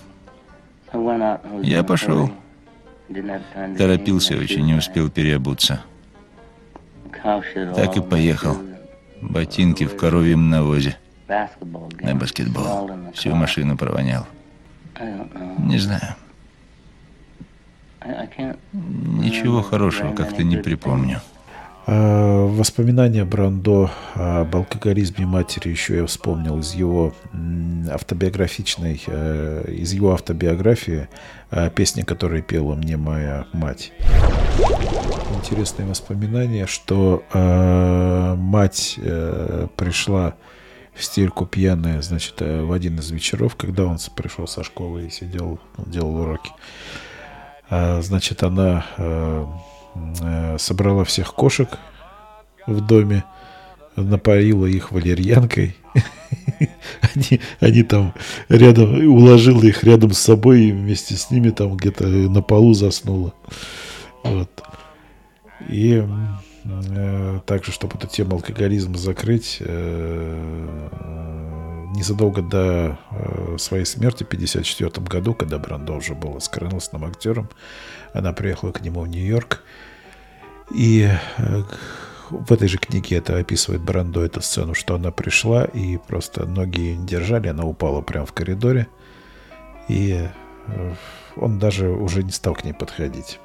[1.62, 2.32] Я пошел.
[3.78, 5.82] Торопился очень, не успел переобуться.
[7.76, 8.58] Так и поехал.
[9.22, 10.98] Ботинки в коровьем навозе.
[12.02, 12.92] На баскетбол.
[13.14, 14.26] Всю машину провонял.
[14.96, 15.66] Don't know.
[15.66, 16.16] Не знаю,
[18.74, 21.22] ничего хорошего как-то не припомню.
[21.86, 27.14] А, Воспоминания Брандо об алкоголизме матери еще я вспомнил из его
[27.92, 31.10] автобиографичной, э, из его автобиографии
[31.52, 33.92] э, песни, которые пела мне моя мать.
[35.36, 40.36] Интересные воспоминания, что э, мать э, пришла
[40.96, 45.10] в стельку пьяная, значит, э, в один из вечеров, когда он пришел со школы и
[45.10, 46.52] сидел, ну, делал уроки.
[47.70, 49.46] А, Значит, она э,
[50.22, 51.70] э, собрала всех кошек
[52.68, 53.24] в доме,
[53.96, 55.76] напоила их валерьянкой.
[57.02, 58.14] Они, они там
[58.50, 63.34] рядом, уложила их рядом с собой и вместе с ними там где-то на полу заснула.
[64.24, 64.50] Вот.
[65.70, 66.04] И
[67.46, 70.90] также, чтобы эту тему алкоголизма закрыть, э,
[71.94, 77.50] незадолго до э, своей смерти в 1954 году, когда Брандо уже был оскорносным актером,
[78.14, 79.64] она приехала к нему в Нью-Йорк.
[80.74, 81.64] И э,
[82.30, 86.82] в этой же книге это описывает Брандо эту сцену, что она пришла и просто ноги
[86.82, 88.88] её не держали, она упала прямо в коридоре.
[89.88, 90.28] И
[90.68, 90.94] э,
[91.36, 93.40] он даже уже не стал к ней подходить.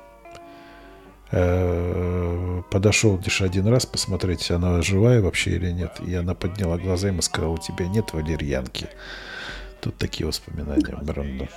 [1.30, 6.00] Э, Подошел лишь один раз посмотреть, она живая вообще или нет.
[6.06, 8.88] И она подняла глаза, ему сказала, у тебя нет валерьянки.
[9.80, 11.48] Тут такие воспоминания Брандо.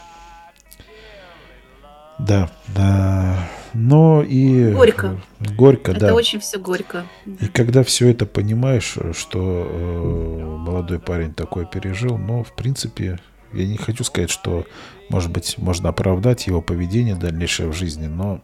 [2.20, 3.50] Да, да.
[3.74, 4.72] Но и...
[4.72, 5.20] Горько.
[5.40, 6.14] Горько, Это да.
[6.14, 7.06] очень все горько.
[7.26, 13.20] И когда все это понимаешь, что э, молодой парень такое пережил, но в принципе
[13.54, 14.66] я не хочу сказать, что
[15.10, 18.42] может быть можно оправдать его поведение дальнейшее в жизни, но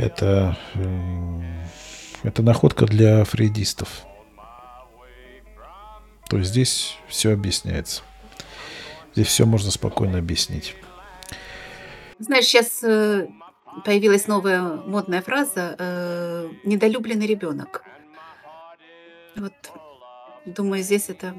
[0.00, 1.44] это м,
[2.22, 4.02] это находка для фрейдистов.
[6.28, 8.02] То есть здесь все объясняется.
[9.14, 10.76] Здесь все можно спокойно объяснить.
[12.18, 13.28] Знаешь, сейчас э,
[13.84, 17.82] появилась новая модная фраза э, «недолюбленный ребенок».
[19.36, 19.52] Вот,
[20.44, 21.34] думаю, здесь это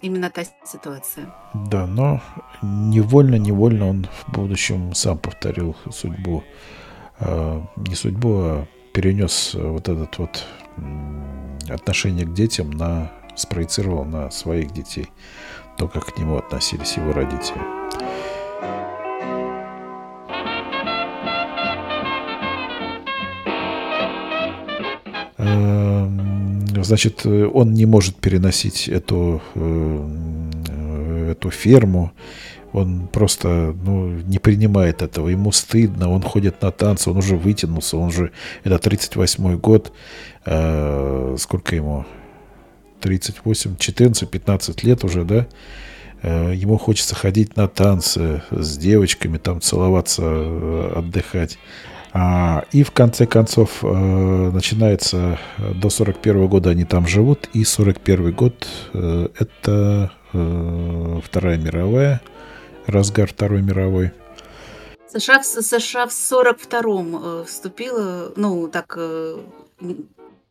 [0.00, 1.34] именно та ситуация.
[1.52, 2.22] Да, но
[2.62, 6.83] невольно-невольно он в будущем сам повторил судьбу, э,
[7.20, 10.44] не судьбу, а перенес э, вот этот вот
[11.68, 15.08] отношение к детям на спроецировал на своих детей,
[15.76, 17.60] то, как к нему относились его родители.
[25.38, 25.94] Эм,
[26.84, 32.12] Значит, э, он не может переносить эту, э, эту ферму.
[32.74, 35.28] Он просто ну, не принимает этого.
[35.28, 36.10] Ему стыдно.
[36.10, 37.10] Он ходит на танцы.
[37.10, 37.96] Он уже вытянулся.
[37.96, 38.32] Он же...
[38.64, 39.92] Это 38-й год.
[40.44, 42.04] Э, Сколько ему?
[43.00, 45.46] 38, 14, 15 лет уже, да?
[46.22, 51.58] Э, Ему хочется ходить на танцы с девочками, там целоваться, э, отдыхать.
[52.14, 58.32] А, и в конце концов э, начинается до 41 года они там живут, и 41
[58.32, 62.20] год это Вторая мировая,
[62.86, 64.12] разгар Второй мировой.
[65.12, 69.36] США, в- США в 42-м э, вступила, ну, так, э,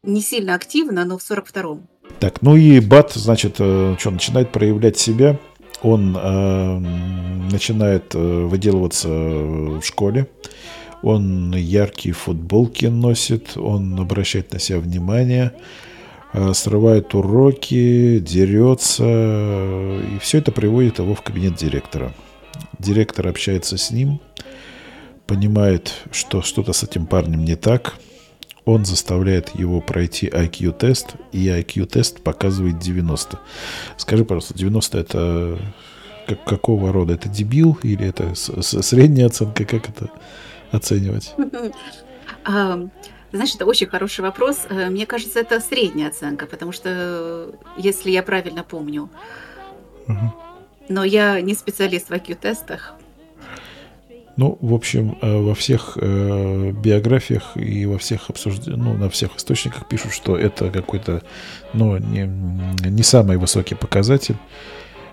[0.04, 1.88] не сильно активно, но в 42-м.
[2.20, 5.38] Так, ну и Бат, значит, что, начинает проявлять себя.
[5.82, 6.78] Он э,
[7.52, 10.28] начинает э, выделываться в школе.
[11.02, 15.52] Он яркие футболки носит, он обращает на себя внимание,
[16.32, 19.04] э, срывает уроки, дерется.
[19.04, 22.14] И все это приводит его в кабинет директора.
[22.84, 24.20] Директор общается с ним,
[25.26, 27.94] понимает, что что-то с этим парнем не так.
[28.66, 33.40] Он заставляет его пройти IQ-тест, и IQ-тест показывает 90.
[33.98, 35.58] Скажи, пожалуйста, 90 это
[36.28, 37.14] как- какого рода?
[37.14, 39.66] Это дебил или это с- с- средняя оценка?
[39.66, 40.10] Как это
[40.72, 41.34] оценивать?
[42.46, 42.78] А,
[43.32, 44.60] Знаешь, это очень хороший вопрос.
[44.70, 49.10] Э, Мне кажется, это средняя оценка, потому что, э, если я правильно помню,
[50.08, 50.34] Мгм.
[50.90, 52.96] Но я не специалист в IQ-тестах.
[54.36, 59.36] Ну, в общем, э, во всех э, биографиях и во всех обсуждениях, ну, на всех
[59.38, 61.22] источниках пишут, что это какой-то,
[61.74, 62.26] ну, не,
[62.90, 64.38] не самый высокий показатель.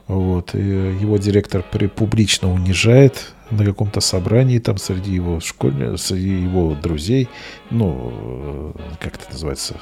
[0.06, 0.54] Вот.
[0.54, 7.28] И его директор публично унижает на каком-то собрании там среди его школьников, среди его друзей,
[7.70, 9.76] ну, э, как это называется,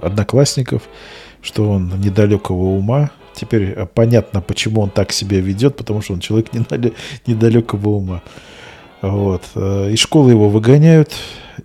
[0.00, 0.82] одноклассников,
[1.42, 3.10] что он недалекого ума.
[3.34, 6.94] Теперь э, понятно, почему он так себя ведет, потому что он человек недале-
[7.26, 8.22] недалекого ума.
[9.02, 9.42] Вот.
[9.54, 11.12] э, Из школы его выгоняют,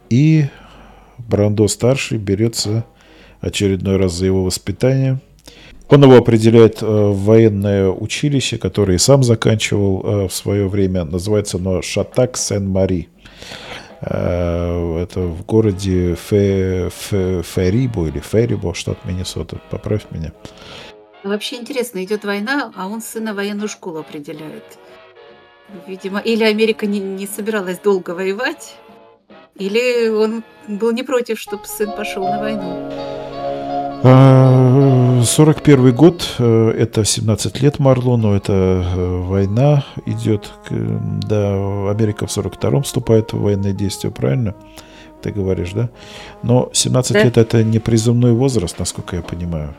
[0.10, 0.46] и
[1.18, 2.86] Брандо старший берется
[3.42, 5.20] очередной раз за его воспитание.
[5.90, 11.04] Он его определяет э, в военное училище, которое и сам заканчивал в свое время.
[11.04, 13.10] Называется оно Шатак Сен-Мари.
[14.02, 19.58] Это в городе Фе, Фе- Ферибо или Ферибо, штат Миннесота.
[19.72, 20.32] Поправь меня.
[21.26, 24.78] Вообще интересно, идет война, а он сына в военную школу определяет.
[25.88, 28.76] Видимо, или Америка не, не собиралась долго воевать,
[29.56, 32.92] или он был не против, чтобы сын пошел на войну.
[34.04, 42.30] А, 41 год, э, это 17 лет Марлону, это э, война идет, да, Америка в
[42.30, 44.54] 42-м вступает в военные действия, правильно?
[45.24, 45.90] Ты говоришь, да?
[46.44, 47.24] Но 17 Да.
[47.24, 49.74] лет это не призывной возраст, насколько я понимаю.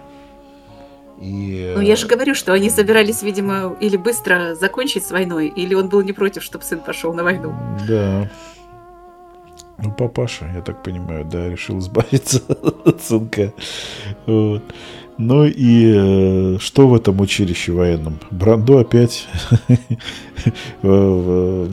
[1.21, 5.75] И, Ну, я же говорю, что они собирались, видимо, или быстро закончить с войной, или
[5.75, 7.55] он был не против, чтобы сын пошел на войну.
[7.89, 8.31] Да.
[9.79, 12.41] Ну, папаша, я так понимаю, да, решил избавиться
[12.85, 13.53] от сынка.
[14.27, 14.63] Вот.
[15.19, 18.21] Ну и э, что в этом училище военном?
[18.31, 19.27] Брандо опять
[20.83, 21.69] э,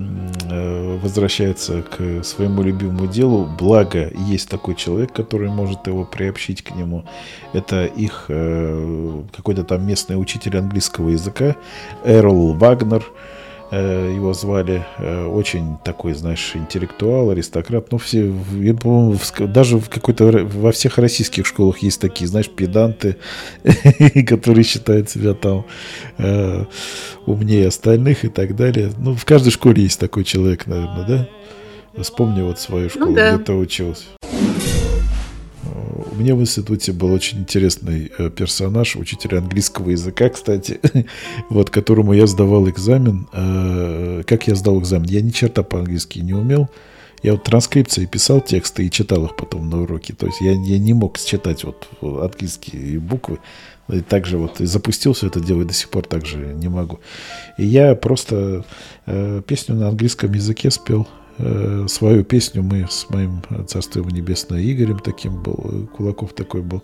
[1.01, 3.49] возвращается к своему любимому делу.
[3.59, 7.03] Благо, есть такой человек, который может его приобщить к нему.
[7.51, 11.57] Это их э, какой-то там местный учитель английского языка,
[12.05, 13.03] Эрл Вагнер
[13.71, 20.25] его звали, э, очень такой, знаешь, интеллектуал, аристократ, ну, все, я, по-моему, даже в какой-то,
[20.25, 23.17] во всех российских школах есть такие, знаешь, педанты,
[24.27, 25.65] которые считают себя там
[26.17, 26.65] э,
[27.25, 28.91] умнее остальных и так далее.
[28.97, 31.29] Ну, в каждой школе есть такой человек, наверное, да?
[32.01, 33.35] Вспомни вот свою школу, да.
[33.35, 34.05] где ты учился.
[36.11, 40.79] У меня в институте был очень интересный э, персонаж, учитель английского языка, кстати,
[41.49, 43.27] вот, которому я сдавал экзамен.
[43.31, 45.07] Э, Как я сдал экзамен?
[45.09, 46.69] Я ни черта по-английски не умел.
[47.23, 50.13] Я вот транскрипции писал тексты и читал их потом на уроке.
[50.13, 53.39] То есть я, я не мог считать вот английские буквы.
[53.89, 56.67] И также вот и запустил все это дело, и до сих пор так же не
[56.67, 56.99] могу.
[57.57, 58.65] И я просто
[59.05, 61.07] э, песню на английском языке спел.
[61.39, 66.61] Э, свою песню мы с моим царство его небесное Игорем таким был, э, Кулаков такой
[66.61, 66.83] был.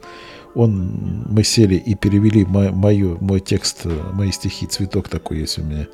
[0.55, 5.59] Он, мы сели и перевели мо- мою, мой текст, э, мои стихи, цветок такой есть
[5.59, 5.87] у меня,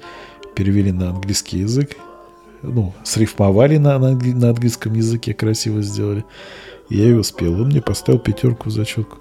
[0.56, 1.97] перевели на английский язык,
[2.62, 6.24] ну, срифмовали на, на, на английском языке, красиво сделали.
[6.89, 7.53] Я его спел.
[7.62, 9.18] Он мне поставил пятерку в зачетку.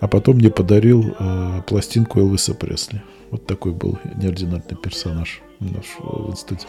[0.00, 3.02] А потом мне подарил э, пластинку Элвиса Пресли.
[3.30, 6.66] Вот такой был неординарный персонаж в институте.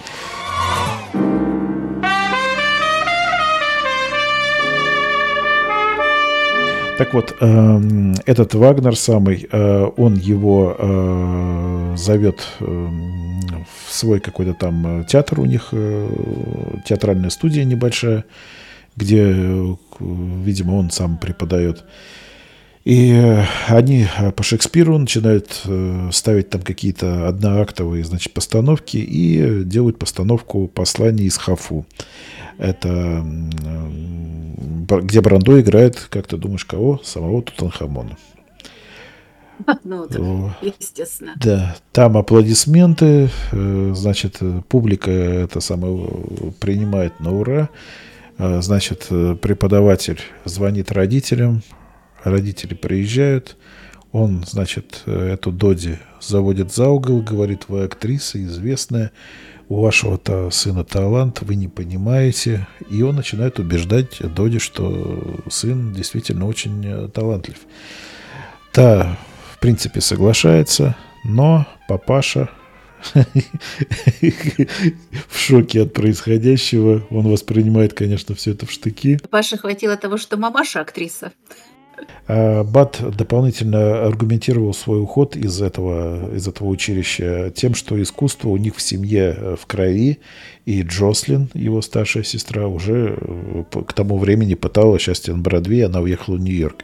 [6.98, 14.56] Так вот, эм, этот Вагнер самый, э, он его э, зовет эм, в свой какой-то
[14.56, 15.74] там э, театр у них,
[16.86, 18.26] театральная студия небольшая,
[18.96, 19.26] где,
[20.00, 21.84] видимо, он сам преподает.
[22.84, 23.14] И
[23.68, 25.68] они по Шекспиру начинают
[26.12, 31.86] ставить там какие-то одноактовые, значит, постановки и делают постановку послания из Хафу.
[32.58, 33.24] Это
[34.88, 37.00] Бр- где Брандо играет, как ты думаешь, кого?
[37.04, 38.18] Самого Тутанхамона.
[39.84, 41.34] Ну, естественно.
[41.38, 47.70] Да, там аплодисменты, э, значит, э, публика это самое э, принимает на ура.
[48.38, 51.64] Э, Значит, э, преподаватель звонит родителям,
[52.24, 53.58] родители приезжают,
[54.12, 59.12] он, значит, э, эту Доди заводит за угол, говорит, вы актриса известная,
[59.70, 62.68] у вашего-то сына талант, вы не понимаете.
[62.90, 67.58] И он начинает убеждать Доди, что сын действительно очень э, талантлив.
[68.72, 69.18] Та,
[69.54, 72.50] в принципе, соглашается, но папаша
[75.30, 77.06] в шоке от происходящего.
[77.10, 79.20] Он воспринимает, конечно, все это в штыки.
[79.30, 81.32] Паше хватило того, что мамаша актриса.
[82.28, 88.58] А Бат дополнительно аргументировал свой уход из этого, из этого училища тем, что искусство у
[88.58, 90.20] них в семье э, в крови,
[90.66, 96.02] и Джослин, его старшая сестра, уже э, к тому времени пыталась счастье на Бродвее, она
[96.02, 96.84] уехала в Нью-Йорк.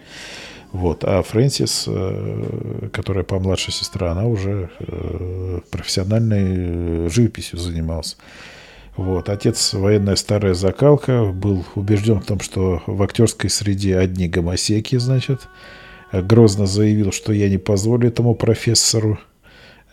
[0.74, 1.04] Вот.
[1.04, 8.18] А Фрэнсис, э, которая помладше сестра, она уже э, профессиональной э, живописью занималась.
[8.96, 9.30] Вот.
[9.30, 15.48] Отец военная старая закалка, был убежден в том, что в актерской среде одни гомосеки, значит.
[16.12, 19.20] Грозно заявил, что я не позволю этому профессору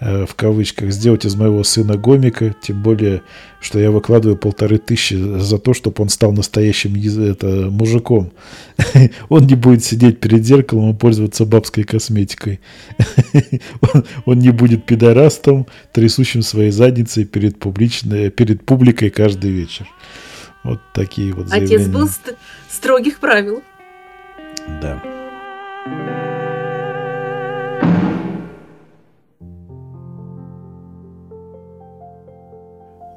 [0.01, 3.21] в кавычках сделать из моего сына гомика, тем более,
[3.61, 8.33] что я выкладываю полторы тысячи за то, чтобы он стал настоящим это, мужиком.
[9.29, 12.61] Он не будет сидеть перед зеркалом и пользоваться бабской косметикой.
[13.95, 19.87] Он- Он не будет пидорастом, трясущим своей задницей перед, публичной, перед публикой каждый вечер.
[20.65, 21.77] Вот такие вот заявления.
[21.77, 22.35] Отец был ст-
[22.71, 23.63] строгих правил.
[24.83, 25.03] Да.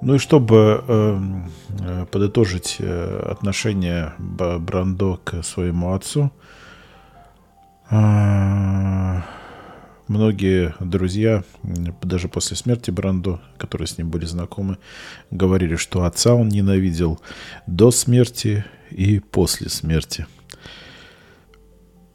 [0.05, 1.49] Ну и чтобы эм,
[1.79, 6.29] э, подытожить э, отношение Брандо к своему отцу,
[7.89, 9.23] а,
[10.09, 11.45] многие друзья,
[12.01, 14.77] даже после смерти Брандо, которые с ним были знакомы,
[15.31, 17.21] говорили, что отца он ненавидел
[17.65, 20.27] до смерти и после смерти.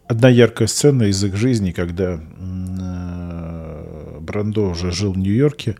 [0.06, 5.74] Одна яркая сцена из их жизни, когда э, Брандо уже жил в Нью-Йорке, э,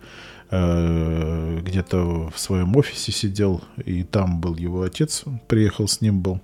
[0.51, 6.41] где-то в своем офисе сидел, и там был его отец, приехал с ним был.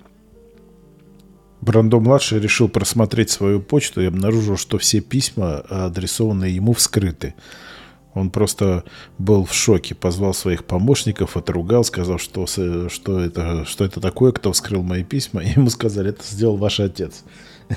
[1.62, 7.34] Брандо-младший решил просмотреть свою почту и обнаружил, что все письма, адресованные ему, вскрыты.
[8.14, 8.84] Он просто
[9.18, 14.52] был в шоке, позвал своих помощников, отругал, сказал, что, что, это, что это такое, кто
[14.52, 15.44] вскрыл мои письма.
[15.44, 17.24] И ему сказали, это сделал ваш отец.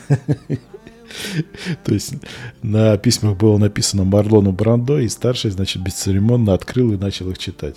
[1.85, 2.15] То есть
[2.63, 7.77] на письмах было написано Марлону Брандо, и старший, значит, бесцеремонно открыл и начал их читать.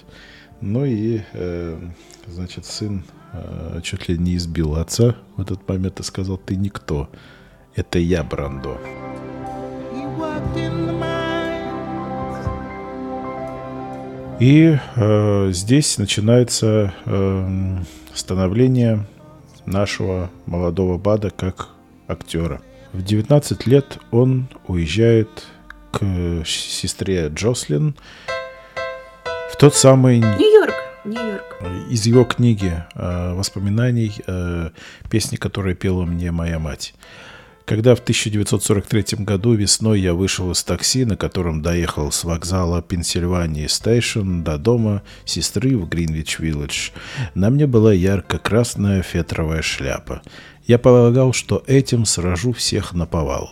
[0.61, 1.79] Ну и, э,
[2.27, 3.03] значит, сын
[3.33, 7.09] э, чуть ли не избил отца в этот момент и сказал, ты никто,
[7.75, 8.77] это я, Брандо.
[14.39, 17.77] И э, здесь начинается э,
[18.13, 19.05] становление
[19.67, 21.69] нашего молодого Бада как
[22.07, 22.59] актера.
[22.93, 25.47] В 19 лет он уезжает
[25.91, 27.95] к сестре Джослин
[29.49, 30.75] в тот самый Нью-Йорк.
[31.05, 31.57] Нью-Йорк.
[31.89, 34.71] из его книги э, воспоминаний э,
[35.09, 36.93] песни, которые пела мне моя мать.
[37.65, 43.67] Когда в 1943 году весной я вышел из такси, на котором доехал с вокзала Пенсильвании
[43.67, 46.91] Стейшн до дома сестры в Гринвич-Виллидж,
[47.35, 50.21] на мне была ярко-красная фетровая шляпа.
[50.65, 53.51] Я полагал, что этим сражу всех на повал.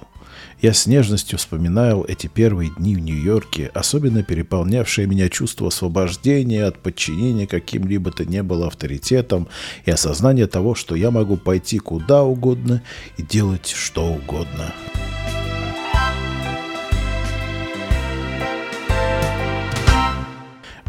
[0.61, 6.79] Я с нежностью вспоминал эти первые дни в Нью-Йорке, особенно переполнявшее меня чувство освобождения от
[6.79, 9.47] подчинения каким-либо то не было авторитетом
[9.85, 12.81] и осознание того, что я могу пойти куда угодно
[13.17, 14.73] и делать что угодно.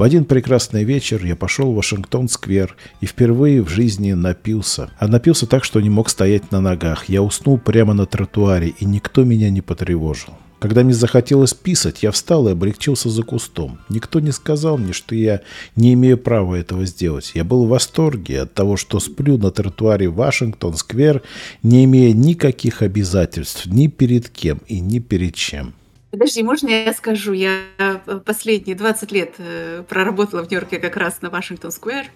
[0.01, 4.89] В один прекрасный вечер я пошел в Вашингтон-сквер и впервые в жизни напился.
[4.99, 7.11] А напился так, что не мог стоять на ногах.
[7.11, 10.33] Я уснул прямо на тротуаре, и никто меня не потревожил.
[10.59, 13.79] Когда мне захотелось писать, я встал и облегчился за кустом.
[13.91, 15.43] Никто не сказал мне, что я
[15.77, 17.33] не имею права этого сделать.
[17.35, 21.21] Я был в восторге от того, что сплю на тротуаре Вашингтон-сквер,
[21.63, 25.75] не имея никаких обязательств ни перед кем и ни перед чем.
[26.11, 27.33] Подожди, можно я скажу?
[27.33, 32.07] Я э, последние 20 лет э, проработала в Нью-Йорке как раз на Вашингтон-сквер.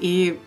[0.00, 0.38] И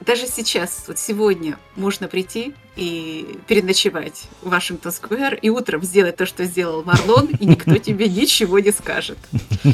[0.00, 6.44] даже сейчас, вот сегодня, можно прийти и переночевать в Вашингтон-сквер и утром сделать то, что
[6.44, 9.18] сделал Марлон, и никто тебе ничего не скажет.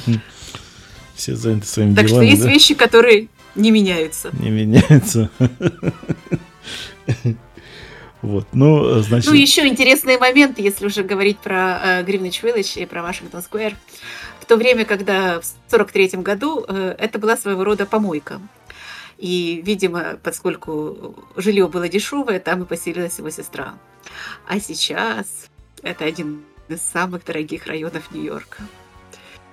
[1.15, 2.49] Все заняты своими Так что делами, есть да?
[2.49, 4.31] вещи, которые не меняются.
[4.33, 5.31] Не меняется.
[8.25, 9.31] Вот, ну, значит...
[9.31, 13.77] Ну, еще интересный момент, если уже говорить про э, Гривнич Виллидж и про Вашингтон Сквер.
[14.41, 18.41] В то время, когда в 43 году э, это была своего рода помойка.
[19.19, 23.75] И, видимо, поскольку жилье было дешевое, там и поселилась его сестра.
[24.49, 25.51] А сейчас
[25.83, 28.63] это один из самых дорогих районов Нью-Йорка.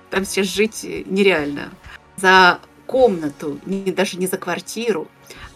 [0.08, 1.68] Там сейчас жить нереально.
[2.16, 5.08] За комнату, не, даже не за квартиру,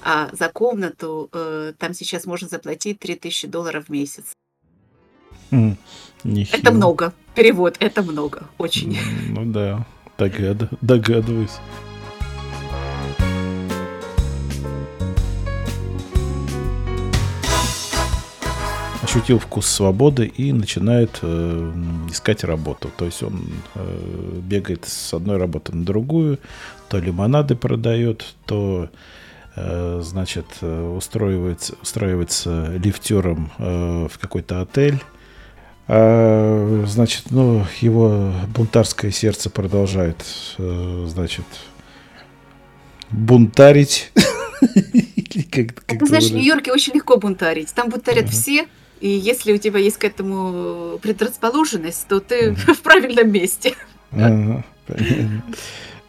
[0.09, 4.25] а за комнату э, там сейчас можно заплатить 3000 долларов в месяц.
[5.51, 5.77] М,
[6.53, 7.13] Это много.
[7.35, 8.45] Перевод, это много.
[8.59, 8.97] Очень.
[8.97, 9.85] М, Ну да,
[10.17, 11.59] догад- догадываюсь.
[19.03, 21.73] Ощутил вкус свободы и начинает э,
[22.11, 22.91] искать работу.
[22.97, 23.41] То есть он
[23.75, 26.39] э, бегает с одной работы на другую,
[26.89, 28.89] то лимонады продает, то
[29.57, 35.03] значит э, устраивается, устраивается лифтером э, в какой-то отель.
[35.89, 40.25] А, значит, ну, его бунтарское сердце продолжает,
[40.59, 41.45] э, значит,
[43.11, 44.13] бунтарить.
[44.61, 46.35] Ты знаешь, в?
[46.35, 47.73] Нью-Йорке очень легко бунтарить.
[47.73, 48.67] Там бунтарят все.
[49.01, 53.75] И если у тебя есть к этому предрасположенность, то ты в правильном месте.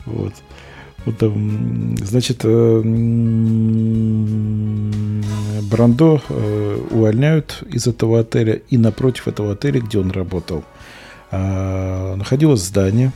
[0.05, 0.33] Вот.
[1.07, 2.81] Вот, м, значит, э,
[5.71, 10.65] Брандо э, увольняют из этого отеля, и напротив этого отеля, где он работал,
[11.31, 13.13] а, находилось здание,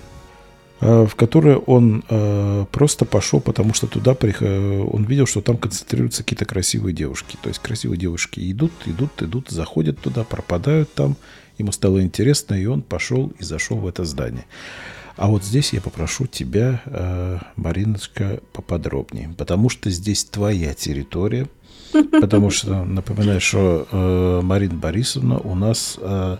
[0.79, 6.23] в которое он э, просто пошел, потому что туда э, он видел, что там концентрируются
[6.23, 7.37] какие-то красивые девушки.
[7.41, 11.17] То есть красивые девушки идут, идут, идут, заходят туда, пропадают там.
[11.57, 14.45] Ему стало интересно, и он пошел и зашел в это здание.
[15.21, 21.47] А вот здесь я попрошу тебя, э, Мариночка, поподробнее, потому что здесь твоя территория.
[21.91, 26.37] Потому что, напоминаю, что э, Марина Борисовна у нас э,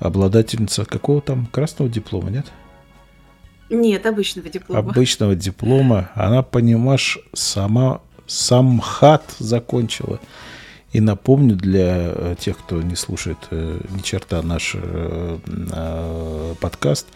[0.00, 2.46] обладательница какого там красного диплома, нет?
[3.70, 4.80] Нет, обычного диплома.
[4.80, 6.10] Обычного диплома.
[6.16, 10.18] Она, понимаешь, сама сам хат закончила.
[10.94, 17.08] И напомню для э, тех, кто не слушает э, ни черта наш э, э, подкаст,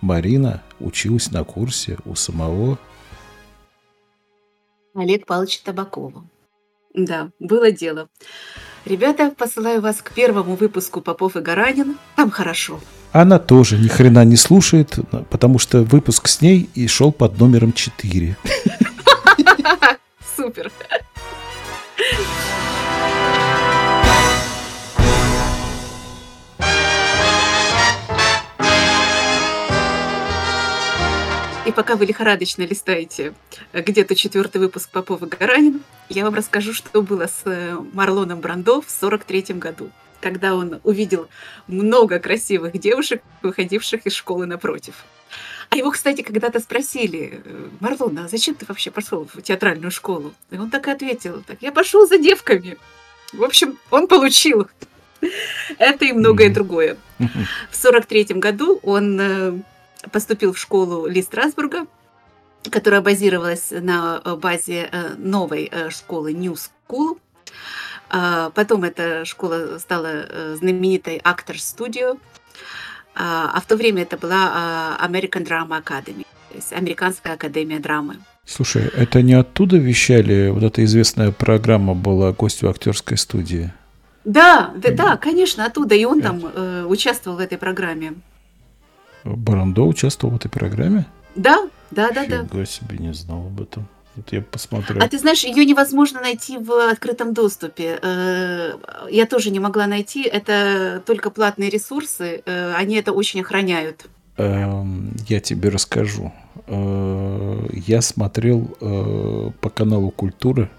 [0.00, 2.78] Марина училась на курсе у самого
[4.94, 6.24] Олег Павловича Табакова.
[6.94, 8.08] Да, было дело.
[8.86, 11.98] Ребята, посылаю вас к первому выпуску «Попов и Гаранин».
[12.14, 12.80] Там хорошо.
[13.12, 17.72] Она тоже ни хрена не слушает, потому что выпуск с ней и шел под номером
[17.72, 18.36] 4.
[20.36, 20.72] Супер.
[31.66, 33.34] И пока вы лихорадочно листаете
[33.72, 38.80] э, где-то четвертый выпуск Попова Гаранин, я вам расскажу, что было с э, Марлоном Брандо
[38.80, 39.90] в 43 году,
[40.20, 41.26] когда он увидел
[41.66, 45.04] много красивых девушек, выходивших из школы напротив.
[45.70, 50.34] А его, кстати, когда-то спросили, э, Марлон, а зачем ты вообще пошел в театральную школу?
[50.52, 52.76] И он так и ответил, так, я пошел за девками.
[53.32, 54.68] В общем, он получил
[55.78, 56.96] это и многое другое.
[57.72, 59.64] В 43 году он
[60.12, 61.86] поступил в школу Ли Страсбурга,
[62.70, 67.18] которая базировалась на э, базе э, новой э, школы New School.
[68.08, 72.20] А, Потом эта школа стала знаменитой Actors Studio,
[73.14, 77.80] а а в то время это была а, American Drama Academy, то есть Американская академия
[77.80, 78.16] драмы.
[78.44, 80.50] Слушай, это не оттуда вещали?
[80.50, 83.72] Вот эта известная программа была «Гостью актерской студии».
[84.24, 85.94] Да, да, да, конечно, оттуда.
[85.94, 88.14] И он там э, участвовал в этой программе.
[89.34, 91.06] Барандо участвовал в этой программе?
[91.34, 92.44] Да, да, да, да.
[92.44, 93.86] Фига себе, не знал об этом.
[94.14, 94.98] Вот я посмотрю.
[95.02, 97.98] А ты знаешь, ее невозможно найти в открытом доступе.
[98.02, 98.72] Э,
[99.10, 100.22] Я тоже не могла найти.
[100.22, 102.42] Это только платные ресурсы.
[102.46, 104.06] э, Они это очень охраняют.
[104.38, 106.32] Эм, Я тебе расскажу.
[106.66, 108.62] Э, Я смотрел
[109.60, 110.70] по каналу Культура,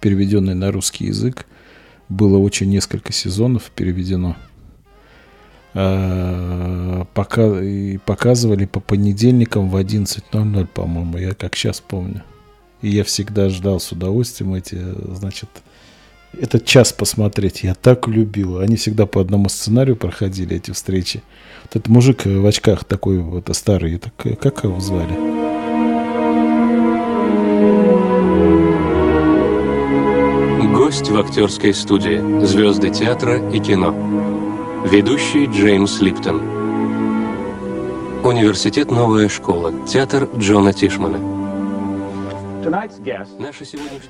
[0.00, 1.44] переведенный на русский язык.
[2.08, 4.36] Было очень несколько сезонов переведено.
[5.76, 12.22] Э, Пока, и показывали по понедельникам в 11.00, по-моему, я как сейчас помню.
[12.82, 14.78] И я всегда ждал с удовольствием эти,
[15.14, 15.48] значит,
[16.38, 17.62] этот час посмотреть.
[17.62, 18.58] Я так любил.
[18.58, 21.22] Они всегда по одному сценарию проходили эти встречи.
[21.62, 25.14] Вот этот мужик в очках такой вот старый, так, как его звали?
[30.74, 32.44] Гость в актерской студии.
[32.44, 34.35] Звезды театра и кино.
[34.86, 36.40] Ведущий Джеймс Липтон.
[38.22, 39.74] Университет «Новая школа».
[39.84, 41.16] Театр Джона Тишмана.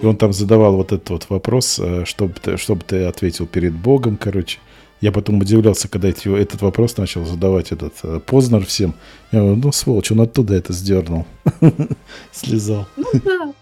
[0.02, 3.72] И он там задавал вот этот вот вопрос, э, чтобы ты, чтобы ты ответил перед
[3.72, 4.58] Богом, короче.
[5.00, 8.94] Я потом удивлялся, когда эти, этот вопрос начал задавать этот э, Познер всем.
[9.32, 11.24] Я говорю, ну, сволочь, он оттуда это сдернул.
[12.32, 12.86] Слезал.
[12.98, 13.54] Ну да.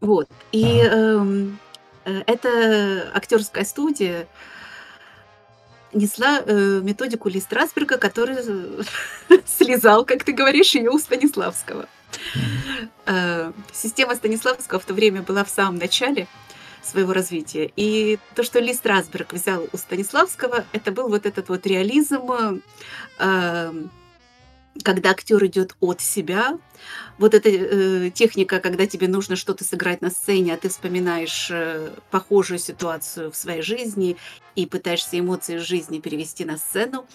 [0.00, 0.28] Вот.
[0.50, 1.60] И эм,
[2.04, 4.26] э, эта актерская студия
[5.92, 8.36] несла э, методику Ли Страсберга, который
[9.46, 11.86] слезал, как ты говоришь, ее у Станиславского.
[13.06, 16.26] Э, Система Станиславского в то время была в самом начале
[16.82, 17.70] своего развития.
[17.76, 22.62] И то, что Ли Страсберг взял у Станиславского, это был вот этот вот реализм,
[23.18, 23.72] э,
[24.82, 26.58] когда актер идет от себя.
[27.18, 31.90] Вот эта э, техника, когда тебе нужно что-то сыграть на сцене, а ты вспоминаешь э,
[32.10, 34.16] похожую ситуацию в своей жизни
[34.54, 37.06] и пытаешься эмоции из жизни перевести на сцену.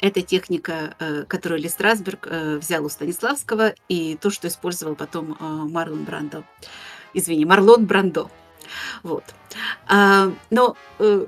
[0.00, 5.36] Это техника, э, которую Ли Страсберг э, взял у Станиславского, и то, что использовал потом
[5.38, 6.44] э, Марлон Брандо.
[7.14, 8.30] Извини, Марлон Брандо.
[9.02, 9.24] Вот.
[9.86, 11.26] А, но, э,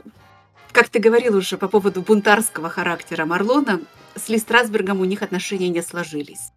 [0.73, 3.81] как ты говорил уже по поводу бунтарского характера Марлона,
[4.17, 6.53] с Ли Страсбергом у них отношения не сложились.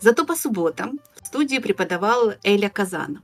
[0.00, 3.22] Зато по субботам в студии преподавал Эля Казан.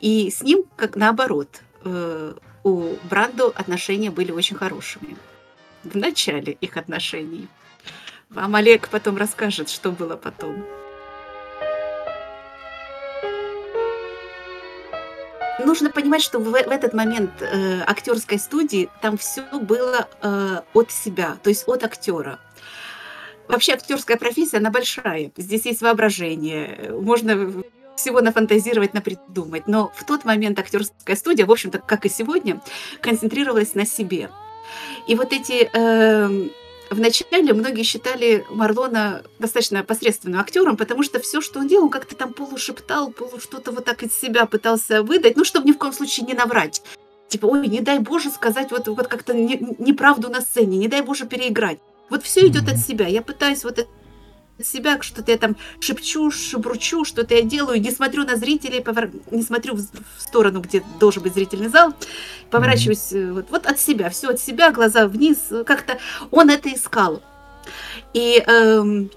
[0.00, 2.34] И с ним, как наоборот, э,
[2.64, 5.16] у Брандо отношения были очень хорошими.
[5.84, 7.48] В начале их отношений.
[8.28, 10.64] Вам Олег потом расскажет, что было потом.
[15.66, 20.92] Нужно понимать, что в, в этот момент э, актерской студии там все было э, от
[20.92, 22.38] себя, то есть от актера.
[23.48, 25.32] Вообще актерская профессия, она большая.
[25.36, 27.64] Здесь есть воображение, можно
[27.96, 29.66] всего нафантазировать, напридумать.
[29.66, 32.60] Но в тот момент актерская студия, в общем-то, как и сегодня,
[33.00, 34.30] концентрировалась на себе.
[35.08, 36.48] И вот эти э,
[36.90, 42.14] Вначале многие считали Марлона достаточно посредственным актером, потому что все, что он делал, он как-то
[42.14, 45.92] там полушептал, полу что-то вот так из себя пытался выдать, ну, чтобы ни в коем
[45.92, 46.82] случае не наврать.
[47.28, 51.02] Типа, ой, не дай Боже сказать вот, вот как-то не, неправду на сцене, не дай
[51.02, 51.78] Боже переиграть.
[52.08, 53.08] Вот все идет от себя.
[53.08, 53.90] Я пытаюсь вот это
[54.62, 59.10] себя, что-то я там шепчу, шебручу, что-то я делаю, не смотрю на зрителей, повор...
[59.30, 59.86] не смотрю в
[60.18, 61.94] сторону, где должен быть зрительный зал,
[62.50, 63.32] поворачиваюсь mm-hmm.
[63.32, 65.98] вот, вот от себя, все от себя, глаза вниз, как-то
[66.30, 67.22] он это искал.
[68.14, 69.10] И эм,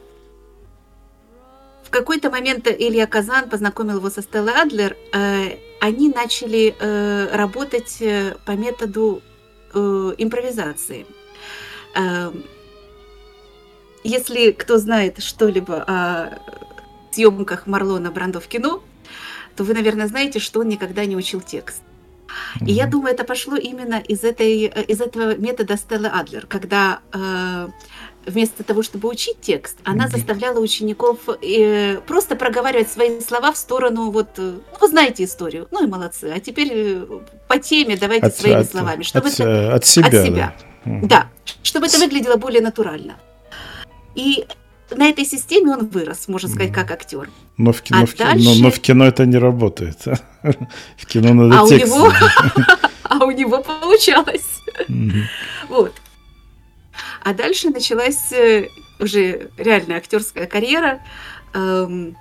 [1.83, 7.97] в какой-то момент Илья Казан познакомил его со Стеллой Адлер, э, они начали э, работать
[8.01, 9.21] э, по методу
[9.73, 11.05] э, импровизации.
[11.95, 12.31] Э,
[14.03, 16.39] если кто знает что-либо о
[17.11, 18.81] съемках Марлона Брандо в кино,
[19.55, 21.81] то вы, наверное, знаете, что он никогда не учил текст.
[22.61, 27.67] И я думаю, это пошло именно из, этой, из этого метода Стеллы Адлер, когда э,
[28.25, 34.11] вместо того, чтобы учить текст, она заставляла учеников э, просто проговаривать свои слова в сторону,
[34.11, 34.41] вот, э,
[34.71, 37.05] ну, вы знаете историю, ну и молодцы, а теперь э,
[37.47, 40.55] по теме давайте От- своими от- словами, чтобы от, это от себя, от себя.
[40.85, 40.99] да.
[41.03, 41.29] Да,
[41.63, 43.17] чтобы это выглядело более натурально.
[44.15, 44.45] И
[44.91, 47.29] на этой системе он вырос, можно сказать, как актер.
[47.57, 49.97] Но в кино, А в ки- но- дальше- но в кино это не работает.
[50.97, 51.93] В кино надо А у текст.
[51.93, 52.11] него,
[53.03, 54.47] а у него получалось.
[55.67, 55.93] Вот.
[57.23, 58.67] А дальше началась э,
[58.99, 60.99] уже реальная актерская карьера.
[61.53, 62.15] Эм,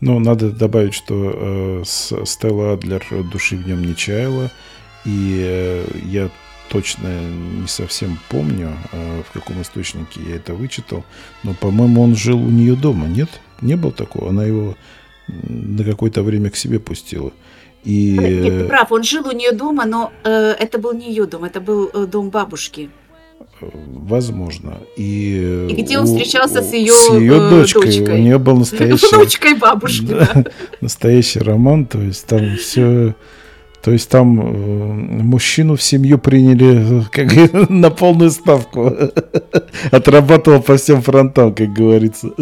[0.00, 1.84] Ну, надо добавить, что э,
[2.24, 4.50] Стелла Адлер души в нем не чаяла.
[5.04, 6.30] И э, я
[6.72, 7.08] точно
[7.60, 11.04] не совсем помню, э, в каком источнике я это вычитал.
[11.44, 13.28] Но, по-моему, он жил у нее дома, нет?
[13.60, 14.30] Не было такого?
[14.30, 14.74] Она его
[15.28, 17.30] на какое-то время к себе пустила.
[17.84, 21.08] И Нет, ты э, прав, он жил у нее дома, но э, это был не
[21.08, 22.88] ее дом, это был э, дом бабушки.
[23.60, 24.78] возможно.
[24.96, 27.86] И, э, И где он у- встречался у- с ее, с ее э, дочкой.
[27.86, 28.14] дочкой.
[28.20, 30.44] У нее был настоящий Внучкой бабушки, да.
[30.80, 33.14] настоящий роман, то есть там все,
[33.82, 38.94] то есть там э, мужчину в семью приняли э, как на полную ставку,
[39.90, 42.32] отрабатывал по всем фронтам, как говорится.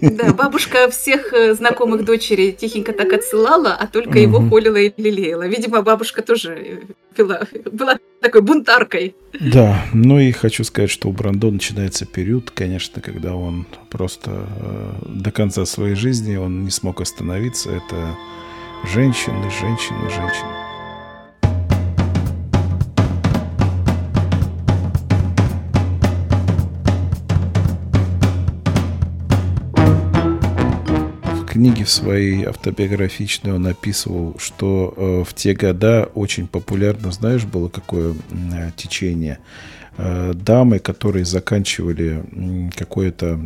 [0.00, 5.48] Да, бабушка всех э, знакомых дочери тихенько так отсылала, а только его холила и лелеяла.
[5.48, 6.82] Видимо, бабушка тоже
[7.16, 7.40] была,
[7.72, 9.16] была такой бунтаркой.
[9.40, 14.92] Да, ну и хочу сказать, что у Брандо начинается период, конечно, когда он просто э,
[15.08, 17.70] до конца своей жизни он не смог остановиться.
[17.70, 18.16] Это
[18.84, 20.62] женщины, женщины, женщины.
[31.48, 37.68] Книге в своей автобиографичной он описывал, что э, в те года очень популярно, знаешь, было
[37.68, 39.38] какое э, течение.
[39.98, 42.22] Э, дамы, которые заканчивали
[42.76, 43.38] какое-то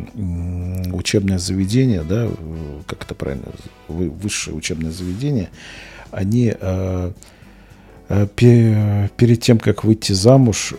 [0.93, 2.29] учебное заведение, да,
[2.85, 3.45] как это правильно,
[3.87, 5.49] вы- высшее учебное заведение,
[6.11, 7.11] они э,
[8.09, 10.73] э, пе- перед тем, как выйти замуж,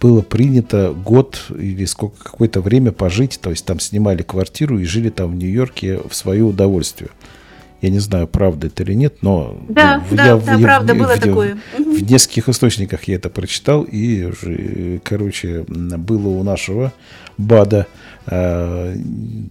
[0.00, 5.10] было принято год или сколько какое-то время пожить, то есть там снимали квартиру и жили
[5.10, 7.10] там в Нью-Йорке в свое удовольствие.
[7.82, 10.94] Я не знаю, правда это или нет, но Да, ну, да, я да, в- правда,
[10.94, 11.58] в- было в- такое.
[11.78, 11.94] Мгм.
[11.96, 16.92] В нескольких источниках я это прочитал, и, уже, короче, было у нашего
[17.38, 17.86] Бада,
[18.26, 18.96] э,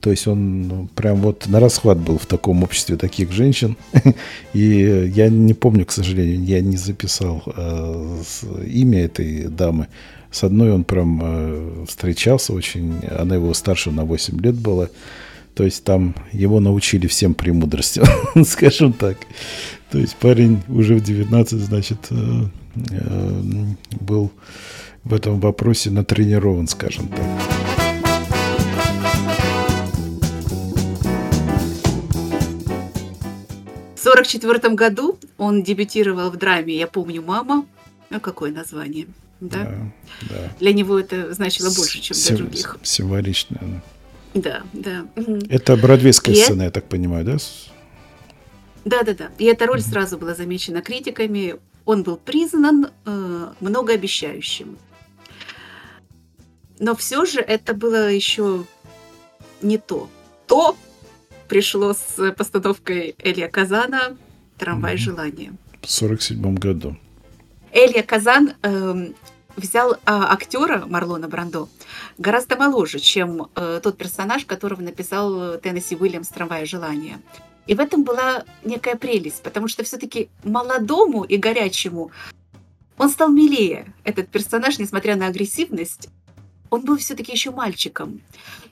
[0.01, 3.77] то есть он прям вот на расхват был в таком обществе таких женщин,
[4.53, 8.21] и я не помню, к сожалению, я не записал э,
[8.67, 9.87] имя этой дамы.
[10.31, 14.89] С одной он прям э, встречался очень, она его старше на 8 лет была.
[15.55, 18.05] То есть там его научили всем премудростям,
[18.45, 19.17] скажем так.
[19.91, 22.15] То есть парень уже в 19, значит, э,
[22.91, 23.41] э,
[23.99, 24.31] был
[25.03, 27.25] в этом вопросе натренирован, скажем так.
[33.95, 37.65] В 1944 году он дебютировал в драме «Я помню, мама».
[38.09, 39.07] Ну, какое название?
[39.39, 39.63] Да?
[39.63, 39.91] Да,
[40.29, 40.51] да.
[40.59, 42.77] Для него это значило больше, чем для Сим- других.
[42.83, 43.57] Символично.
[43.61, 43.81] да.
[44.33, 45.05] Да, да.
[45.49, 47.37] Это бродвейская И- сцена, я так понимаю, да?
[48.85, 49.31] Да, да, да.
[49.37, 51.55] И эта роль сразу была замечена критиками.
[51.85, 54.77] Он был признан э, многообещающим.
[56.79, 58.65] Но все же это было еще
[59.61, 60.09] не то.
[60.47, 60.77] То
[61.47, 64.15] пришло с постановкой Элия Казана
[64.57, 64.99] «Трамвай Мгм.
[65.01, 65.53] желания».
[65.81, 66.95] В 47 году.
[67.71, 69.13] Элья Казан эм,
[69.59, 71.69] взял а, актера Марлона Брандо
[72.17, 77.19] гораздо моложе, чем э, тот персонаж, которого написал э, Теннесси Уильямс «Трамвай желания».
[77.67, 82.11] И в этом была некая прелесть, потому что все-таки молодому и горячему
[82.97, 86.09] он стал милее, этот персонаж, несмотря на агрессивность,
[86.69, 88.21] он был все-таки еще мальчиком.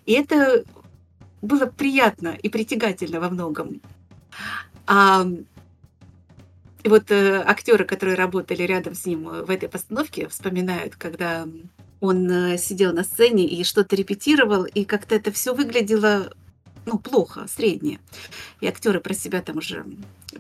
[0.06, 0.66] И это
[1.42, 3.82] было приятно и притягательно во многом.
[4.86, 5.26] А
[6.84, 11.48] и вот э, актеры, которые работали рядом с ним э, в этой постановке, вспоминают, когда
[12.00, 16.34] он э, сидел на сцене и что-то репетировал, и как-то это все выглядело
[16.86, 18.00] ну, плохо, среднее.
[18.62, 19.86] И актеры про себя там уже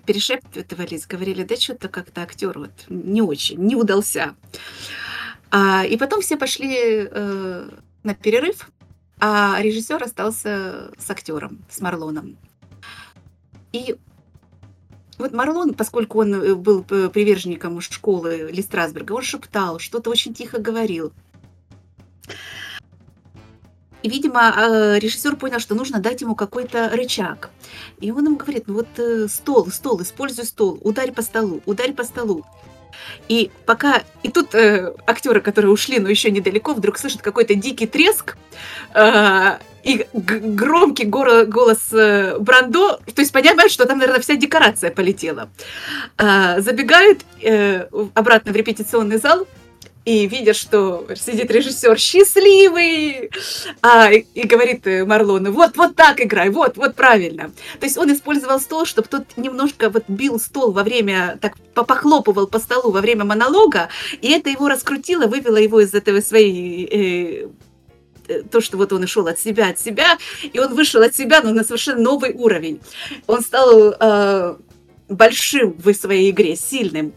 [0.05, 4.35] перешептывались, говорили, да что-то как-то актер вот не очень, не удался.
[5.51, 7.69] А, и потом все пошли э,
[8.03, 8.69] на перерыв,
[9.19, 12.37] а режиссер остался с актером, с Марлоном.
[13.73, 13.95] И
[15.17, 18.65] вот Марлон, поскольку он э, был п- приверженником школы Ли
[19.09, 21.11] он шептал, что-то очень тихо говорил.
[24.03, 27.49] И, видимо, э, режиссер понял, что нужно дать ему какой-то рычаг.
[27.99, 31.93] И он ему говорит, ну вот э, стол, стол, используй стол, ударь по столу, ударь
[31.93, 32.45] по столу.
[33.27, 34.03] И пока...
[34.23, 38.37] И тут э, актеры, которые ушли, но еще недалеко, вдруг слышат какой-то дикий треск,
[38.93, 39.57] э,
[39.87, 45.49] и громкий голос э, Брандо, то есть понимают, что там, наверное, вся декорация полетела.
[46.17, 49.47] А, забегают э, обратно в репетиционный зал
[50.03, 53.31] и видят, что сидит режиссер счастливый,
[53.81, 57.51] а, и, и говорит э, Марлону, вот, вот так играй, вот, вот правильно.
[57.79, 61.85] То есть он использовал стол, чтобы тот немножко вот бил стол во время, так по-
[61.85, 63.87] похлопывал по столу во время монолога,
[64.21, 67.47] и это его раскрутило, вывело его из этого своей э,
[68.51, 70.17] то, что вот он и шел от себя, от себя,
[70.53, 72.79] и он вышел от себя, но на совершенно новый уровень.
[73.27, 74.55] Он стал э,
[75.09, 77.13] большим в своей игре, сильным.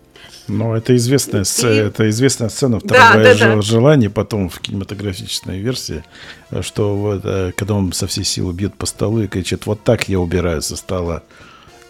[0.49, 3.63] Но это известная, сцена, И- это известная сцена Да, второе да, жел- да.
[3.63, 6.05] желание, потом в кинематографической версии,
[6.51, 9.85] э, что вот, э, когда он со всей силы бьет по столу и кричит, вот
[9.85, 11.23] так я убираю со стола.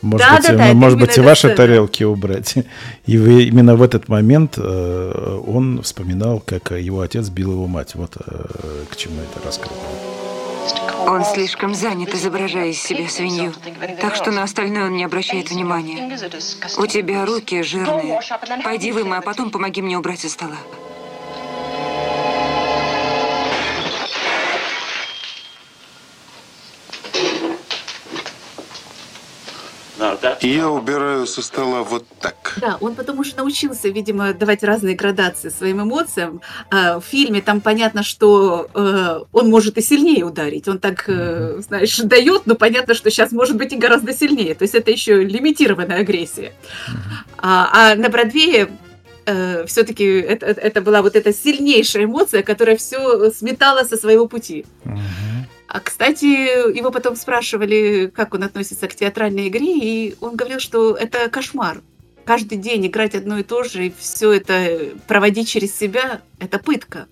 [0.03, 1.57] Может Да, быть, да, э, да, может быть и ваши сцена.
[1.57, 2.55] тарелки убрать.
[3.07, 7.95] И вы, именно в этот момент э, он вспоминал, как его отец бил его мать.
[7.95, 8.45] Вот э,
[8.91, 9.75] к чему это раскрыто.
[11.07, 13.53] Он слишком занят, изображая из себя свинью.
[14.01, 16.17] Так что на остальное он не обращает внимания.
[16.79, 18.21] У тебя руки жирные.
[18.63, 20.57] Пойди вымой, а потом помоги мне убрать со стола.
[30.41, 32.55] Я убираю со стола вот так.
[32.61, 36.41] Да, он потом уже научился, видимо, давать разные градации своим эмоциям.
[36.71, 40.69] А в фильме там понятно, что э, он может и сильнее ударить.
[40.69, 44.55] Он так, э, знаешь, дает, но понятно, что сейчас может быть и гораздо сильнее.
[44.55, 46.53] То есть это еще лимитированная агрессия.
[47.39, 48.71] А, а на Бродвее
[49.67, 54.65] все-таки это, это- была вот эта сильнейшая эмоция, которая все сметала со своего пути.
[54.85, 55.40] Мгм.
[55.73, 56.25] А, кстати,
[56.77, 61.81] его потом спрашивали, как он относится к театральной игре, и он говорил, что это кошмар.
[62.25, 67.07] каждый день играть одно и то же, и все это проводить через себя, это пытка.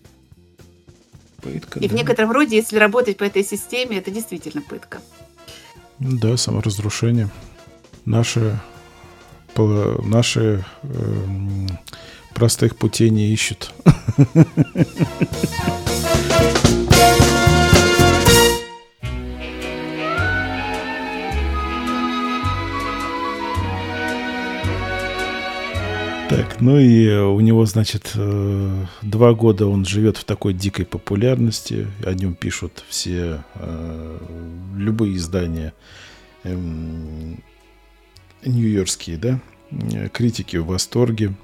[1.40, 1.96] Пытка, И в да.
[1.96, 4.98] некотором роде, если работать по этой системе, это действительно пытка.
[6.00, 7.28] Да, саморазрушение.
[8.06, 8.58] Наши,
[9.56, 11.68] наши эм,
[12.34, 13.72] простых путей не ищут.
[26.28, 31.86] Так, ну и у него, значит, э, два года он живет в такой дикой популярности.
[32.04, 34.18] О нем пишут все э,
[34.76, 35.72] любые издания
[36.44, 37.42] эм,
[38.44, 41.34] нью-йоркские, да, Э, критики в восторге.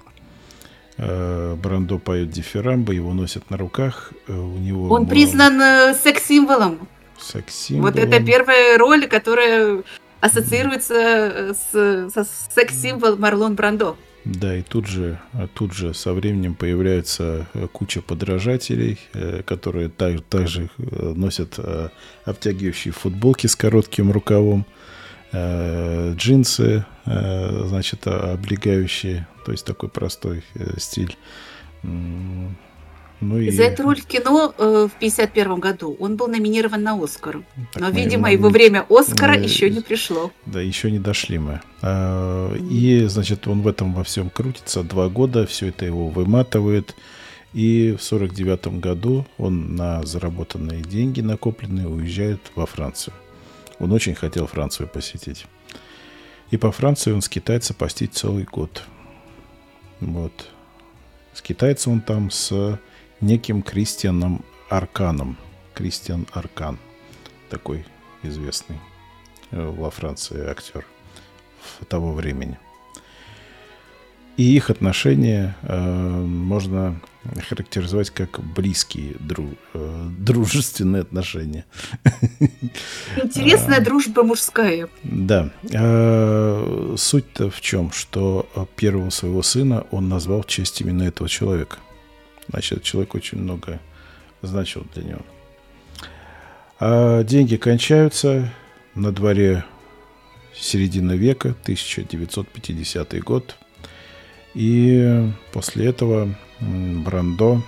[0.97, 4.13] Брандо поет дифирамбы, его носят на руках.
[4.29, 6.89] У него Он м- признан секс-символом.
[7.19, 7.93] секс-символом.
[7.93, 9.83] Вот это первая роль, которая
[10.21, 12.25] ассоциируется с, со
[12.55, 13.97] секс-символ Марлон Брандо.
[14.25, 19.91] Да, и тут же, а тут же со временем появляется э, куча подражателей, э, которые
[19.91, 21.59] так- также э, носят
[22.25, 24.65] обтягивающие футболки с коротким рукавом,
[25.33, 30.45] джинсы, значит, а- облегающие, то есть такой простой
[30.79, 31.17] стиль.
[33.25, 37.03] Ну и За эту роль в кино э, в 51 году он был номинирован на
[37.03, 37.43] Оскар.
[37.73, 40.31] Так Но, мы- видимо, мы- его время Оскара мы- еще не пришло.
[40.47, 41.61] Да, еще не дошли мы.
[41.83, 46.95] А, И, значит, он в этом во всем крутится два года, все это его выматывает.
[47.55, 53.15] И в сорок девятом году он на заработанные деньги, накопленные, уезжает во Францию.
[53.79, 55.47] Он очень хотел Францию посетить.
[56.51, 58.83] И по Франции он скитается почти целый год.
[60.01, 60.33] Вот.
[61.33, 62.79] Скитается он там с
[63.21, 65.37] неким Кристианом Арканом.
[65.75, 66.79] Кристиан Аркан.
[67.51, 67.85] Такой
[68.23, 68.79] известный
[69.51, 70.87] э, во Франции актер
[71.89, 72.59] того времени.
[74.37, 77.01] И их отношения э, можно
[77.49, 81.65] характеризовать как близкие, дру- э, дружественные отношения.
[83.23, 84.89] Интересная дружба мужская.
[85.05, 85.51] Да.
[85.73, 91.29] Э, Суть-то в чем, что э, первого своего сына он назвал в честь именно этого
[91.29, 91.77] человека.
[92.49, 93.81] Значит, человек очень много
[94.43, 95.23] значил для него.
[96.79, 98.53] А деньги кончаются.
[98.95, 99.65] На дворе
[100.55, 103.57] середина века, 1950 год.
[104.55, 107.61] И после этого Брандо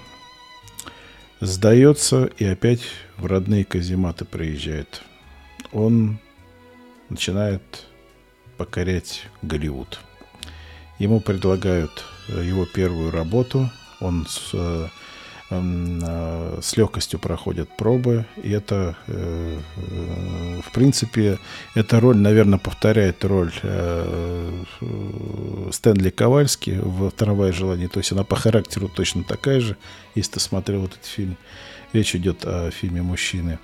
[1.41, 2.83] сдается и опять
[3.17, 5.03] в родные казематы приезжает.
[5.73, 6.19] Он
[7.09, 7.87] начинает
[8.57, 9.99] покорять Голливуд.
[10.99, 13.69] Ему предлагают его первую работу.
[14.01, 14.89] Он с, э,
[15.51, 18.27] э, с легкостью проходит пробы.
[18.43, 19.61] И это, э,
[20.67, 21.39] в принципе,
[21.75, 23.53] эта роль, наверное, повторяет роль
[25.73, 27.89] Стэнли Ковальски в «Трамвае желаний».
[27.89, 29.77] То есть она по характеру точно такая же.
[30.15, 31.37] Если ты смотрел этот фильм,
[31.93, 33.59] речь идет о фильме «Мужчины»,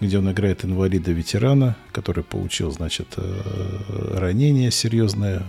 [0.00, 3.18] где он играет инвалида-ветерана, который получил, значит,
[3.88, 5.42] ранение серьезное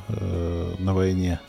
[0.79, 1.39] на войне.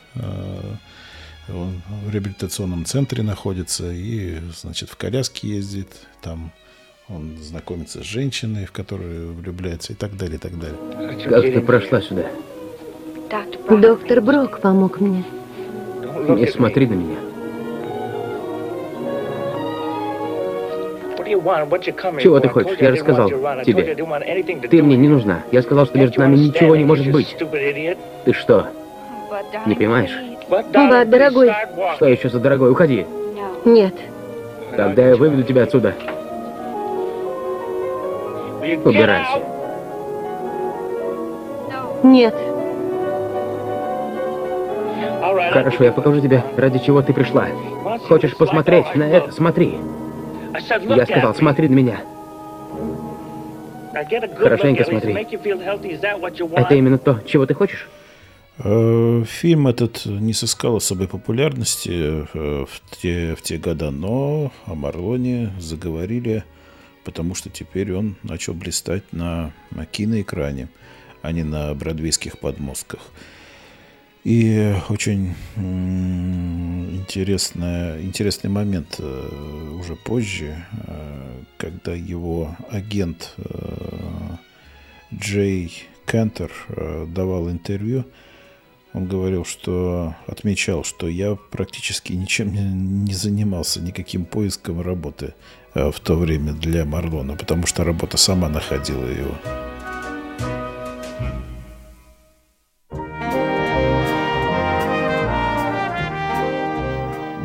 [1.49, 5.89] Он в реабилитационном центре находится и, значит, в коляске ездит.
[6.21, 6.53] Там
[7.09, 10.79] он знакомится с женщиной, в которую влюбляется и так далее, и так далее.
[11.29, 12.27] Как ты прошла сюда?
[13.69, 15.25] Доктор Брок помог мне.
[16.29, 17.17] Не смотри на меня.
[22.21, 22.79] Чего ты хочешь?
[22.79, 23.95] Я же сказал тебе.
[24.69, 25.43] Ты мне не нужна.
[25.51, 27.37] Я сказал, что между нами ничего не может быть.
[28.25, 28.69] Ты что,
[29.67, 30.13] не понимаешь?
[30.73, 31.53] Да, дорогой.
[31.97, 32.71] Что еще за дорогой?
[32.71, 33.07] Уходи.
[33.65, 33.95] Нет.
[34.77, 35.95] Тогда я выведу тебя отсюда.
[38.85, 39.41] Убирайся.
[42.03, 42.35] Нет.
[45.53, 47.47] Хорошо, я покажу тебе, ради чего ты пришла.
[48.09, 49.33] Хочешь посмотреть на это?
[49.33, 49.79] Смотри.
[50.89, 52.01] Я сказал, смотри на меня.
[54.39, 55.13] Хорошенько смотри.
[56.57, 57.89] Это именно то, чего ты хочешь?
[58.59, 61.91] Э, Фильм этот не сыскал особой популярности
[62.35, 66.45] э, в те, в те года, но о Марлоне заговорили,
[67.05, 69.53] потому что теперь он начал блистать на,
[69.91, 70.69] киноэкране,
[71.23, 73.01] а не на бродвейских подмостках.
[74.25, 80.65] И очень м, интересная, интересный момент э, уже позже,
[81.57, 83.35] когда его агент
[85.13, 85.73] Джей
[86.07, 86.53] Кентер
[87.09, 88.05] давал интервью,
[88.95, 92.53] он говорил, что отмечал, что я практически ничем
[93.05, 95.35] не, занимался, никаким поиском работы
[95.75, 99.35] э, в то время для Марлона, потому что работа сама находила его.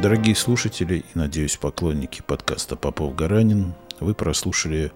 [0.01, 4.91] Дорогие слушатели и, надеюсь, поклонники подкаста «Попов-Гаранин», вы прослушали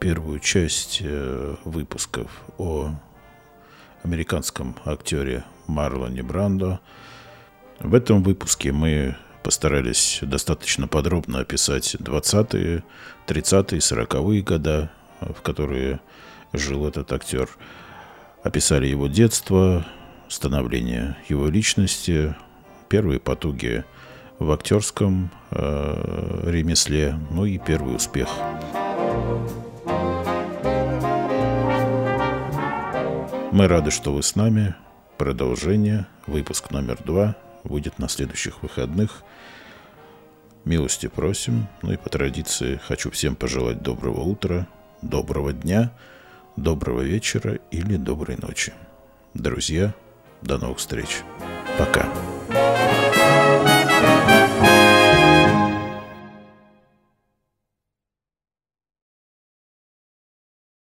[0.00, 2.90] первую часть э, выпусков о
[4.02, 6.80] американском актере Марлоне Брандо.
[7.78, 12.84] В этом выпуске мы постарались достаточно подробно описать 20-е,
[13.26, 14.90] 30-е, 40-е года,
[15.20, 16.00] в которые
[16.52, 17.48] жил этот актер.
[18.42, 19.86] Описали его детство,
[20.28, 22.34] становление его личности,
[22.88, 23.84] первые потуги
[24.38, 28.28] в актерском э, ремесле, ну и первый успех.
[33.52, 34.74] Мы рады, что вы с нами.
[35.20, 39.22] Продолжение, выпуск номер два, выйдет на следующих выходных.
[40.64, 41.68] Милости просим.
[41.82, 44.66] Ну и по традиции хочу всем пожелать доброго утра,
[45.02, 45.92] доброго дня,
[46.56, 48.72] доброго вечера или доброй ночи.
[49.34, 49.92] Друзья,
[50.40, 51.20] до новых встреч.
[51.76, 52.08] Пока.